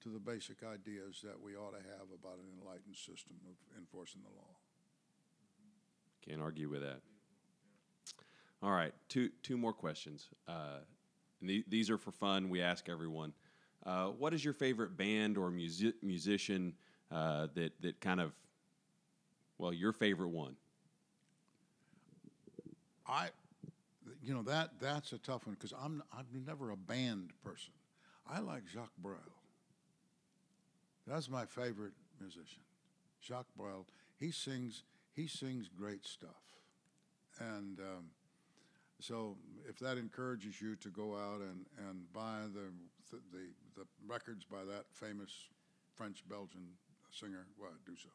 to 0.00 0.10
the 0.10 0.20
basic 0.20 0.58
ideas 0.62 1.20
that 1.24 1.34
we 1.42 1.56
ought 1.56 1.72
to 1.72 1.78
have 1.78 2.06
about 2.14 2.38
an 2.38 2.46
enlightened 2.60 2.94
system 2.94 3.34
of 3.48 3.56
enforcing 3.76 4.20
the 4.22 4.28
law. 4.28 4.54
Can't 6.24 6.40
argue 6.40 6.68
with 6.68 6.82
that. 6.82 7.00
All 8.62 8.70
right, 8.70 8.94
two 9.08 9.30
two 9.42 9.56
more 9.56 9.72
questions. 9.72 10.28
Uh, 10.46 10.82
the, 11.42 11.64
these 11.66 11.90
are 11.90 11.98
for 11.98 12.12
fun. 12.12 12.48
We 12.48 12.62
ask 12.62 12.88
everyone. 12.88 13.32
Uh, 13.84 14.06
what 14.06 14.34
is 14.34 14.44
your 14.44 14.54
favorite 14.54 14.96
band 14.96 15.36
or 15.36 15.50
music, 15.50 15.94
musician 16.00 16.74
uh, 17.10 17.48
that 17.54 17.72
that 17.80 18.00
kind 18.00 18.20
of, 18.20 18.30
well, 19.58 19.72
your 19.72 19.92
favorite 19.92 20.30
one? 20.30 20.54
I, 23.08 23.28
you 24.22 24.34
know 24.34 24.42
that 24.42 24.72
that's 24.80 25.12
a 25.12 25.18
tough 25.18 25.46
one 25.46 25.54
because 25.54 25.72
I'm 25.72 26.02
I'm 26.12 26.26
never 26.46 26.70
a 26.70 26.76
band 26.76 27.30
person. 27.42 27.72
I 28.30 28.40
like 28.40 28.62
Jacques 28.72 28.96
Brel. 29.02 29.16
That's 31.06 31.30
my 31.30 31.46
favorite 31.46 31.94
musician, 32.20 32.60
Jacques 33.22 33.46
Brel. 33.56 33.86
He 34.18 34.30
sings 34.30 34.82
he 35.14 35.26
sings 35.26 35.68
great 35.68 36.04
stuff, 36.04 36.60
and 37.40 37.80
um, 37.80 38.04
so 39.00 39.36
if 39.68 39.78
that 39.78 39.96
encourages 39.96 40.60
you 40.60 40.74
to 40.76 40.88
go 40.88 41.16
out 41.16 41.40
and, 41.40 41.66
and 41.88 42.12
buy 42.12 42.42
the, 42.52 42.72
the, 43.10 43.20
the 43.76 43.86
records 44.06 44.44
by 44.44 44.64
that 44.64 44.86
famous 44.90 45.30
French 45.94 46.24
Belgian 46.28 46.66
singer, 47.12 47.46
well, 47.60 47.70
do 47.86 47.94
so. 47.96 48.08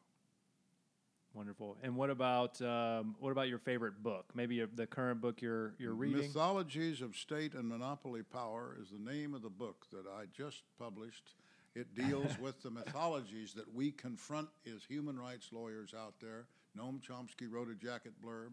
Wonderful. 1.34 1.76
And 1.82 1.96
what 1.96 2.10
about 2.10 2.62
um, 2.62 3.16
what 3.18 3.32
about 3.32 3.48
your 3.48 3.58
favorite 3.58 4.02
book? 4.02 4.26
Maybe 4.34 4.64
the 4.64 4.86
current 4.86 5.20
book 5.20 5.42
you're 5.42 5.74
you're 5.78 5.94
reading. 5.94 6.22
Mythologies 6.22 7.02
of 7.02 7.16
State 7.16 7.54
and 7.54 7.68
Monopoly 7.68 8.22
Power 8.22 8.76
is 8.80 8.90
the 8.90 8.98
name 8.98 9.34
of 9.34 9.42
the 9.42 9.50
book 9.50 9.86
that 9.92 10.04
I 10.06 10.26
just 10.32 10.62
published. 10.78 11.34
It 11.74 11.92
deals 11.96 12.38
with 12.40 12.62
the 12.62 12.70
mythologies 12.70 13.52
that 13.54 13.74
we 13.74 13.90
confront 13.90 14.48
as 14.64 14.84
human 14.84 15.18
rights 15.18 15.48
lawyers 15.52 15.92
out 15.92 16.14
there. 16.20 16.46
Noam 16.78 17.00
Chomsky 17.00 17.50
wrote 17.50 17.68
a 17.68 17.74
jacket 17.74 18.12
blurb, 18.24 18.52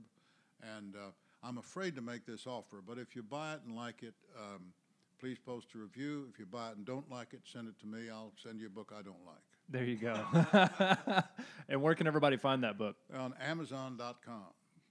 and 0.78 0.96
uh, 0.96 1.12
I'm 1.44 1.60
afraid 1.60 1.96
to 1.96 2.02
make 2.02 2.26
this 2.26 2.46
offer, 2.48 2.82
but 2.86 2.98
if 2.98 3.15
you 3.15 3.24
buy 3.24 3.54
it 3.54 3.62
and 3.65 3.76
like 3.76 4.04
it, 4.04 4.13
um, 4.38 4.74
please 5.21 5.38
post 5.38 5.67
a 5.75 5.77
review. 5.77 6.25
If 6.34 6.39
you 6.39 6.47
buy 6.47 6.71
it 6.71 6.77
and 6.77 6.86
don't 6.86 7.10
like 7.10 7.34
it, 7.34 7.41
send 7.43 7.67
it 7.67 7.79
to 7.81 7.86
me. 7.86 8.10
I'll 8.10 8.34
send 8.43 8.60
you 8.60 8.65
a 8.65 8.69
book 8.71 8.91
I 8.97 9.03
don't 9.03 9.23
like. 9.23 9.38
There 9.69 9.84
you 9.84 9.95
go. 9.95 11.21
and 11.69 11.79
where 11.81 11.93
can 11.93 12.07
everybody 12.07 12.38
find 12.38 12.63
that 12.63 12.79
book? 12.79 12.95
On 13.15 13.36
Amazon.com. 13.39 14.47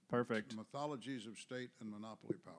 Perfect. 0.09 0.55
Mythologies 0.55 1.27
of 1.27 1.37
State 1.37 1.71
and 1.81 1.91
Monopoly 1.91 2.37
Power. 2.45 2.55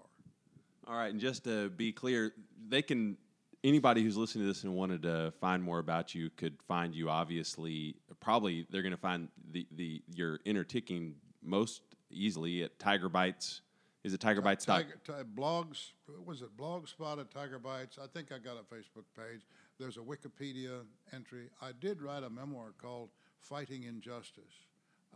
All 0.87 0.97
right, 0.97 1.11
and 1.11 1.21
just 1.21 1.45
to 1.45 1.71
be 1.71 1.93
clear, 1.93 2.33
they 2.69 2.83
can 2.83 3.17
anybody 3.65 4.03
who's 4.03 4.17
listening 4.17 4.45
to 4.45 4.49
this 4.49 4.65
and 4.65 4.75
wanted 4.75 5.03
to 5.03 5.33
find 5.41 5.63
more 5.63 5.79
about 5.79 6.15
you 6.15 6.29
could 6.31 6.57
find 6.69 6.95
you. 6.95 7.09
Obviously, 7.09 7.95
probably 8.21 8.67
they're 8.69 8.83
going 8.83 8.91
to 8.91 8.99
find 8.99 9.29
the 9.51 9.67
the 9.77 10.03
your 10.13 10.41
inner 10.45 10.65
ticking 10.65 11.15
most 11.43 11.83
easily 12.11 12.65
at 12.65 12.79
Tiger 12.79 13.09
Bites 13.09 13.63
is 14.05 14.13
it 14.13 14.21
Tiger 14.21 14.41
Bites? 14.41 14.65
Tiger, 14.65 14.99
blogs, 15.37 15.91
was 16.25 16.43
it 16.43 16.57
Blogspot 16.57 17.21
at 17.21 17.31
Tiger 17.31 17.59
Bites? 17.59 17.99
I 18.03 18.07
think 18.07 18.33
I 18.33 18.39
got 18.39 18.57
a 18.57 18.75
Facebook 18.75 19.05
page. 19.17 19.43
There's 19.79 19.97
a 19.97 20.01
Wikipedia 20.01 20.81
entry. 21.13 21.51
I 21.61 21.71
did 21.81 22.03
write 22.03 22.25
a 22.25 22.31
memoir 22.31 22.73
called 22.81 23.11
Fighting 23.39 23.85
Injustice, 23.85 24.67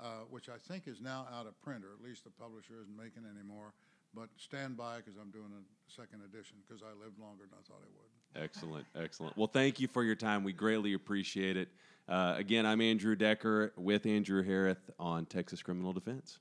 uh, 0.01 0.25
which 0.31 0.49
I 0.49 0.57
think 0.69 0.87
is 0.87 1.01
now 1.01 1.27
out 1.37 1.47
of 1.47 1.61
print, 1.63 1.85
or 1.85 1.93
at 1.93 2.09
least 2.09 2.25
the 2.25 2.31
publisher 2.31 2.75
isn't 2.81 2.97
making 2.97 3.25
anymore. 3.29 3.73
But 4.15 4.29
stand 4.39 4.77
by 4.77 4.99
because 4.99 5.15
I'm 5.21 5.31
doing 5.31 5.51
a 5.53 5.93
second 5.93 6.23
edition 6.25 6.57
because 6.67 6.83
I 6.83 6.89
lived 7.05 7.19
longer 7.19 7.43
than 7.43 7.59
I 7.59 7.63
thought 7.69 7.83
I 7.83 7.91
would. 7.93 8.45
Excellent, 8.45 8.87
excellent. 8.95 9.37
Well, 9.37 9.47
thank 9.47 9.81
you 9.81 9.89
for 9.89 10.05
your 10.05 10.15
time. 10.15 10.45
We 10.45 10.53
greatly 10.53 10.95
appreciate 10.95 11.57
it. 11.57 11.69
Uh, 12.09 12.35
again, 12.37 12.67
I'm 12.67 12.81
Andrew 12.81 13.17
Decker 13.17 13.73
with 13.77 14.07
Andrew 14.07 14.43
Harris 14.43 14.79
on 14.99 15.27
Texas 15.27 15.63
Criminal 15.63 15.93
Defense. 15.93 16.39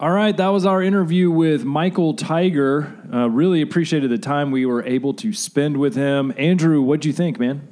All 0.00 0.10
right, 0.10 0.34
that 0.34 0.48
was 0.48 0.64
our 0.64 0.82
interview 0.82 1.30
with 1.30 1.62
Michael 1.66 2.14
Tigar. 2.16 3.14
Uh, 3.14 3.28
really 3.28 3.60
appreciated 3.60 4.10
the 4.10 4.16
time 4.16 4.50
we 4.50 4.64
were 4.64 4.82
able 4.82 5.12
to 5.12 5.34
spend 5.34 5.76
with 5.76 5.94
him. 5.94 6.32
Andrew, 6.38 6.80
what'd 6.80 7.04
you 7.04 7.12
think, 7.12 7.38
man? 7.38 7.68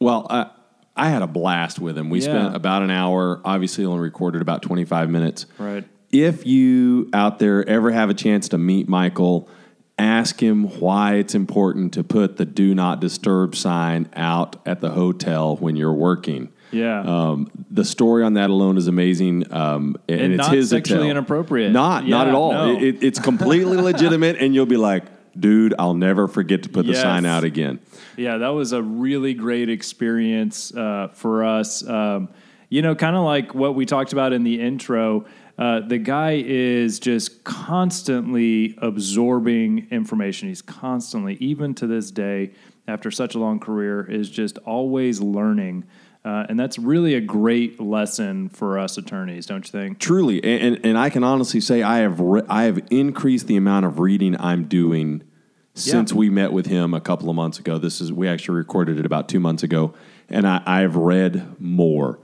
Well, 0.00 0.26
I, 0.28 0.50
I 0.96 1.10
had 1.10 1.22
a 1.22 1.28
blast 1.28 1.78
with 1.78 1.96
him. 1.96 2.10
We 2.10 2.18
Yeah. 2.18 2.24
spent 2.24 2.56
about 2.56 2.82
an 2.82 2.90
hour. 2.90 3.40
Obviously, 3.44 3.84
only 3.84 4.00
recorded 4.00 4.42
about 4.42 4.62
25 4.62 5.10
minutes. 5.10 5.46
Right. 5.58 5.84
If 6.10 6.44
you 6.44 7.08
out 7.12 7.38
there 7.38 7.64
ever 7.68 7.92
have 7.92 8.10
a 8.10 8.14
chance 8.14 8.48
to 8.48 8.58
meet 8.58 8.88
Michael, 8.88 9.48
ask 9.96 10.42
him 10.42 10.64
why 10.80 11.14
it's 11.14 11.36
important 11.36 11.92
to 11.92 12.02
put 12.02 12.36
the 12.36 12.46
do 12.46 12.74
not 12.74 13.00
disturb 13.00 13.54
sign 13.54 14.08
out 14.16 14.56
at 14.66 14.80
the 14.80 14.90
hotel 14.90 15.54
when 15.58 15.76
you're 15.76 15.92
working. 15.92 16.48
Yeah. 16.72 17.00
Um, 17.02 17.50
the 17.70 17.84
story 17.84 18.22
on 18.22 18.34
that 18.34 18.50
alone 18.50 18.76
is 18.76 18.86
amazing, 18.88 19.52
um, 19.52 19.96
and, 20.08 20.20
And 20.20 20.32
it's 20.34 20.38
not 20.46 20.54
his 20.54 20.70
sexually 20.70 21.02
tell. 21.02 21.10
inappropriate. 21.10 21.72
Not, 21.72 22.06
not 22.06 22.28
at 22.28 22.34
all. 22.34 22.52
no. 22.52 22.76
It, 22.76 22.82
it- 22.82 23.02
it's 23.02 23.18
completely 23.18 23.76
legitimate, 23.90 24.36
and 24.36 24.54
you'll 24.54 24.66
be 24.66 24.76
like, 24.76 25.04
"Dude, 25.38 25.74
I'll 25.78 25.94
never 25.94 26.28
forget 26.28 26.62
to 26.64 26.68
put 26.68 26.86
the 26.86 26.94
sign 26.94 27.24
out 27.26 27.44
again." 27.44 27.80
Yeah, 28.16 28.38
that 28.38 28.48
was 28.48 28.72
a 28.72 28.82
really 28.82 29.34
great 29.34 29.68
experience 29.70 30.74
uh, 30.74 31.08
for 31.14 31.44
us. 31.44 31.86
Um, 31.88 32.28
you 32.68 32.82
know, 32.82 32.94
kind 32.94 33.16
of 33.16 33.24
like 33.24 33.54
what 33.54 33.74
we 33.74 33.84
talked 33.86 34.12
about 34.12 34.32
in 34.32 34.44
the 34.44 34.60
intro. 34.60 35.24
Uh, 35.58 35.80
the 35.80 35.98
guy 35.98 36.42
is 36.46 36.98
just 37.00 37.44
constantly 37.44 38.74
absorbing 38.78 39.88
information. 39.90 40.48
He's 40.48 40.62
constantly, 40.62 41.34
even 41.40 41.74
to 41.74 41.86
this 41.86 42.10
day, 42.10 42.52
after 42.86 43.10
such 43.10 43.34
a 43.34 43.38
long 43.38 43.58
career, 43.60 44.04
is 44.08 44.30
just 44.30 44.58
always 44.58 45.20
learning. 45.20 45.84
Uh, 46.22 46.44
and 46.48 46.60
that's 46.60 46.78
really 46.78 47.14
a 47.14 47.20
great 47.20 47.80
lesson 47.80 48.50
for 48.50 48.78
us 48.78 48.98
attorneys, 48.98 49.46
don't 49.46 49.66
you 49.66 49.72
think? 49.72 49.98
Truly, 49.98 50.42
and, 50.44 50.76
and, 50.76 50.86
and 50.86 50.98
I 50.98 51.08
can 51.08 51.24
honestly 51.24 51.60
say 51.60 51.82
I 51.82 51.98
have 51.98 52.20
re- 52.20 52.42
I 52.48 52.64
have 52.64 52.78
increased 52.90 53.46
the 53.46 53.56
amount 53.56 53.86
of 53.86 53.98
reading 53.98 54.36
I'm 54.38 54.64
doing 54.64 55.22
since 55.72 56.12
we 56.12 56.28
met 56.28 56.52
with 56.52 56.66
him 56.66 56.92
a 56.92 57.00
couple 57.00 57.30
of 57.30 57.36
months 57.36 57.58
ago. 57.58 57.78
This 57.78 58.02
is 58.02 58.12
we 58.12 58.28
actually 58.28 58.58
recorded 58.58 58.98
it 58.98 59.06
about 59.06 59.28
two 59.30 59.40
months 59.40 59.62
ago, 59.62 59.94
and 60.28 60.46
I, 60.46 60.62
I 60.66 60.80
have 60.80 60.96
read 60.96 61.58
more. 61.58 62.18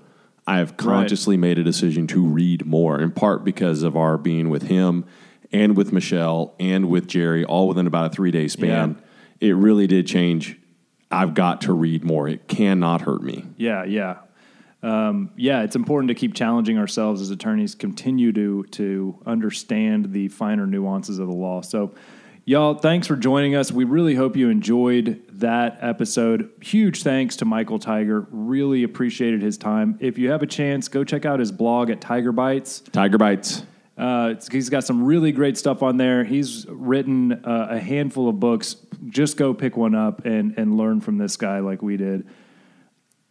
I 0.47 0.59
have 0.59 0.77
consciously 0.77 1.37
made 1.37 1.59
a 1.59 1.65
decision 1.65 2.07
to 2.09 2.25
read 2.25 2.67
more, 2.67 3.01
in 3.01 3.13
part 3.13 3.45
because 3.45 3.83
of 3.83 3.97
our 3.97 4.19
being 4.19 4.51
with 4.51 4.65
him 4.65 5.07
and 5.53 5.77
with 5.77 5.93
Michelle 5.93 6.55
and 6.61 6.89
with 6.91 7.09
Jerry, 7.09 7.45
all 7.45 7.67
within 7.67 7.87
about 7.87 8.13
a 8.13 8.15
three 8.15 8.31
day 8.31 8.47
span. 8.47 9.01
It 9.41 9.57
really 9.57 9.87
did 9.87 10.07
change. 10.07 10.59
I've 11.11 11.35
got 11.35 11.63
to 11.63 11.73
read 11.73 12.05
more. 12.05 12.29
It 12.29 12.49
cannot 12.49 13.03
hurt 13.03 13.23
me. 13.23 13.45
Yeah, 13.57 13.85
yeah. 13.85 14.19
Um, 14.83 15.31
yeah, 15.37 15.63
it's 15.63 15.77
important 15.77 16.09
to 16.09 16.15
keep 16.15 16.35
challenging 16.35 16.79
ourselves 16.79 17.21
as 17.21 17.31
attorneys, 17.31 17.75
continue 17.75 18.33
to 18.33 18.65
to 18.73 19.19
understand 19.27 20.13
the 20.13 20.29
finer 20.29 20.67
nuances 20.67 21.19
of 21.19 21.27
the 21.27 21.35
law. 21.35 21.61
So, 21.63 21.95
y'all, 22.45 22.75
thanks 22.75 23.07
for 23.07 23.17
joining 23.17 23.57
us. 23.57 23.73
We 23.73 23.85
really 23.85 24.15
hope 24.15 24.37
you 24.37 24.49
enjoyed 24.49 25.23
that 25.31 25.79
episode. 25.81 26.51
Huge 26.61 27.03
thanks 27.03 27.37
to 27.37 27.45
Michael 27.45 27.79
Tigar. 27.79 28.27
Really 28.31 28.83
appreciated 28.83 29.43
his 29.43 29.57
time. 29.59 29.97
If 30.01 30.19
you 30.19 30.31
have 30.31 30.43
a 30.43 30.47
chance, 30.47 30.89
go 30.89 31.05
check 31.05 31.25
out 31.25 31.41
his 31.41 31.51
blog 31.51 31.91
at 31.91 32.01
Tiger 32.01 32.33
Bites. 32.33 32.81
Tiger 32.93 33.19
bites. 33.19 33.65
Uh, 33.97 34.35
he's 34.53 34.69
got 34.69 34.85
some 34.85 35.03
really 35.03 35.33
great 35.33 35.57
stuff 35.57 35.83
on 35.83 35.97
there. 35.97 36.23
He's 36.23 36.67
written 36.69 37.33
uh, 37.33 37.69
a 37.71 37.79
handful 37.79 38.29
of 38.29 38.39
books. 38.39 38.77
Just 39.09 39.37
go 39.37 39.55
pick 39.55 39.77
one 39.77 39.95
up 39.95 40.25
and, 40.25 40.57
and 40.59 40.77
learn 40.77 41.01
from 41.01 41.19
this 41.19 41.37
guy 41.37 41.61
like 41.61 41.83
we 41.83 41.97
did. 41.97 42.27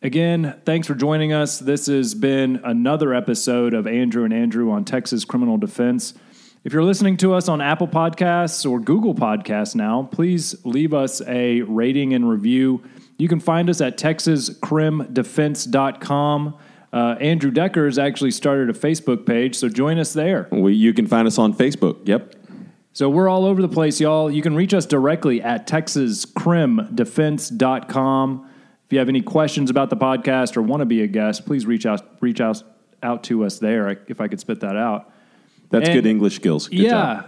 Again, 0.02 0.60
thanks 0.66 0.88
for 0.88 0.96
joining 0.96 1.34
us. 1.34 1.58
This 1.58 1.88
has 1.88 2.14
been 2.14 2.62
another 2.64 3.14
episode 3.14 3.74
of 3.74 3.88
Andrew 3.88 4.24
and 4.24 4.34
Andrew 4.34 4.72
on 4.72 4.86
Texas 4.86 5.26
Criminal 5.26 5.58
Defense. 5.58 6.14
If 6.64 6.74
you're 6.74 6.84
listening 6.84 7.18
to 7.18 7.34
us 7.34 7.48
on 7.48 7.62
Apple 7.62 7.88
Podcasts 7.88 8.70
or 8.70 8.80
Google 8.80 9.16
Podcasts 9.16 9.76
now, 9.76 10.10
please 10.12 10.56
leave 10.66 10.94
us 10.94 11.22
a 11.28 11.62
rating 11.62 12.14
and 12.14 12.30
review. 12.30 12.84
You 13.18 13.28
can 13.28 13.40
find 13.40 13.70
us 13.70 13.82
at 13.82 13.98
texascrimdefense.com. 13.98 16.58
Uh, 16.94 17.16
Andrew 17.20 17.52
Decker 17.52 17.86
has 17.86 17.98
actually 17.98 18.32
started 18.32 18.70
a 18.70 18.74
Facebook 18.74 19.26
page, 19.26 19.56
so 19.56 19.70
join 19.70 20.00
us 20.00 20.14
there. 20.14 20.48
We, 20.52 20.74
you 20.74 20.94
can 20.94 21.08
find 21.08 21.28
us 21.28 21.38
on 21.38 21.54
Facebook. 21.54 22.08
Yep. 22.08 22.36
So 22.96 23.08
we're 23.10 23.28
all 23.28 23.44
over 23.44 23.62
the 23.62 23.68
place, 23.68 24.00
y'all. 24.00 24.32
You 24.32 24.42
can 24.42 24.56
reach 24.56 24.74
us 24.74 24.86
directly 24.86 25.42
at 25.42 25.68
texascrimdefense.com. 25.68 28.50
If 28.86 28.94
you 28.94 29.00
have 29.00 29.10
any 29.10 29.22
questions 29.22 29.70
about 29.70 29.90
the 29.90 29.98
podcast 29.98 30.56
or 30.56 30.62
want 30.62 30.80
to 30.80 30.86
be 30.86 31.02
a 31.02 31.08
guest, 31.08 31.46
please 31.46 31.66
reach 31.66 31.86
out 31.86 32.08
reach 32.22 32.40
out 32.40 32.64
out 33.04 33.26
to 33.26 33.44
us 33.44 33.60
there 33.60 34.00
if 34.08 34.22
I 34.22 34.30
could 34.30 34.40
spit 34.40 34.62
that 34.62 34.78
out. 34.78 35.12
That's 35.72 35.90
And- 35.90 35.98
good 35.98 36.06
English 36.10 36.36
skills. 36.36 36.70
Good 36.70 36.80
yeah. 36.80 36.90
job. 36.90 37.26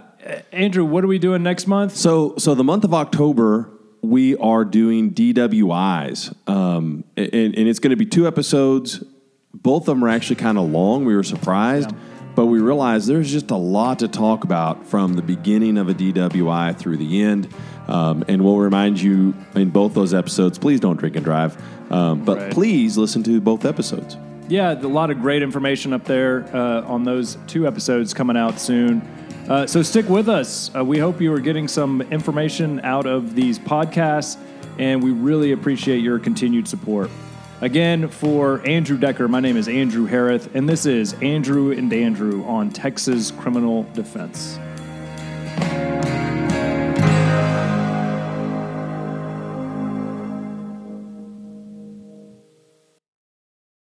Andrew, 0.52 0.86
what 0.86 1.04
are 1.04 1.06
we 1.06 1.18
doing 1.18 1.42
next 1.42 1.66
month? 1.66 1.94
So, 1.94 2.34
so 2.38 2.54
the 2.54 2.64
month 2.64 2.84
of 2.84 2.94
October, 2.94 3.68
we 4.00 4.38
are 4.38 4.64
doing 4.64 5.10
DWIs, 5.10 6.34
um, 6.48 7.04
and, 7.14 7.34
and 7.34 7.68
it's 7.68 7.78
going 7.78 7.90
to 7.90 7.96
be 7.96 8.06
two 8.06 8.26
episodes. 8.26 9.04
Both 9.52 9.82
of 9.82 9.88
them 9.96 10.02
are 10.02 10.08
actually 10.08 10.36
kind 10.36 10.56
of 10.56 10.70
long. 10.70 11.04
We 11.04 11.14
were 11.14 11.22
surprised, 11.22 11.90
but 12.38 12.46
we 12.46 12.60
realized 12.60 13.08
there's 13.08 13.32
just 13.32 13.50
a 13.50 13.56
lot 13.56 13.98
to 13.98 14.06
talk 14.06 14.44
about 14.44 14.86
from 14.86 15.14
the 15.14 15.22
beginning 15.22 15.76
of 15.76 15.88
a 15.88 15.92
DWI 15.92 16.78
through 16.78 16.96
the 16.96 17.20
end. 17.20 17.52
Um, 17.88 18.22
and 18.28 18.44
we'll 18.44 18.58
remind 18.58 19.00
you 19.00 19.34
in 19.56 19.70
both 19.70 19.92
those 19.92 20.14
episodes, 20.14 20.56
please 20.56 20.78
don't 20.78 20.96
drink 20.96 21.16
and 21.16 21.24
drive, 21.24 21.60
um, 21.90 22.24
but 22.24 22.38
Right. 22.38 22.52
please 22.52 22.96
listen 22.96 23.24
to 23.24 23.40
both 23.40 23.64
episodes. 23.64 24.16
Yeah, 24.46 24.72
a 24.72 24.86
lot 24.86 25.10
of 25.10 25.20
great 25.20 25.42
information 25.42 25.92
up 25.92 26.04
there 26.04 26.48
uh, 26.54 26.82
on 26.82 27.02
those 27.02 27.38
two 27.48 27.66
episodes 27.66 28.14
coming 28.14 28.36
out 28.36 28.60
soon. 28.60 29.02
Uh, 29.48 29.66
so 29.66 29.82
stick 29.82 30.08
with 30.08 30.28
us. 30.28 30.70
Uh, 30.76 30.84
we 30.84 30.98
hope 31.00 31.20
you 31.20 31.32
are 31.32 31.40
getting 31.40 31.66
some 31.66 32.02
information 32.02 32.78
out 32.84 33.06
of 33.06 33.34
these 33.34 33.58
podcasts, 33.58 34.36
and 34.78 35.02
we 35.02 35.10
really 35.10 35.50
appreciate 35.50 36.04
your 36.04 36.20
continued 36.20 36.68
support. 36.68 37.10
Again, 37.60 38.06
for 38.08 38.64
Andrew 38.64 38.96
Decker, 38.96 39.26
my 39.26 39.40
name 39.40 39.56
is 39.56 39.66
Andrew 39.66 40.06
Harris, 40.06 40.48
and 40.54 40.68
this 40.68 40.86
is 40.86 41.14
Andrew 41.14 41.72
and 41.72 41.92
Andrew 41.92 42.44
on 42.44 42.70
Texas 42.70 43.32
Criminal 43.32 43.82
Defense. 43.94 44.60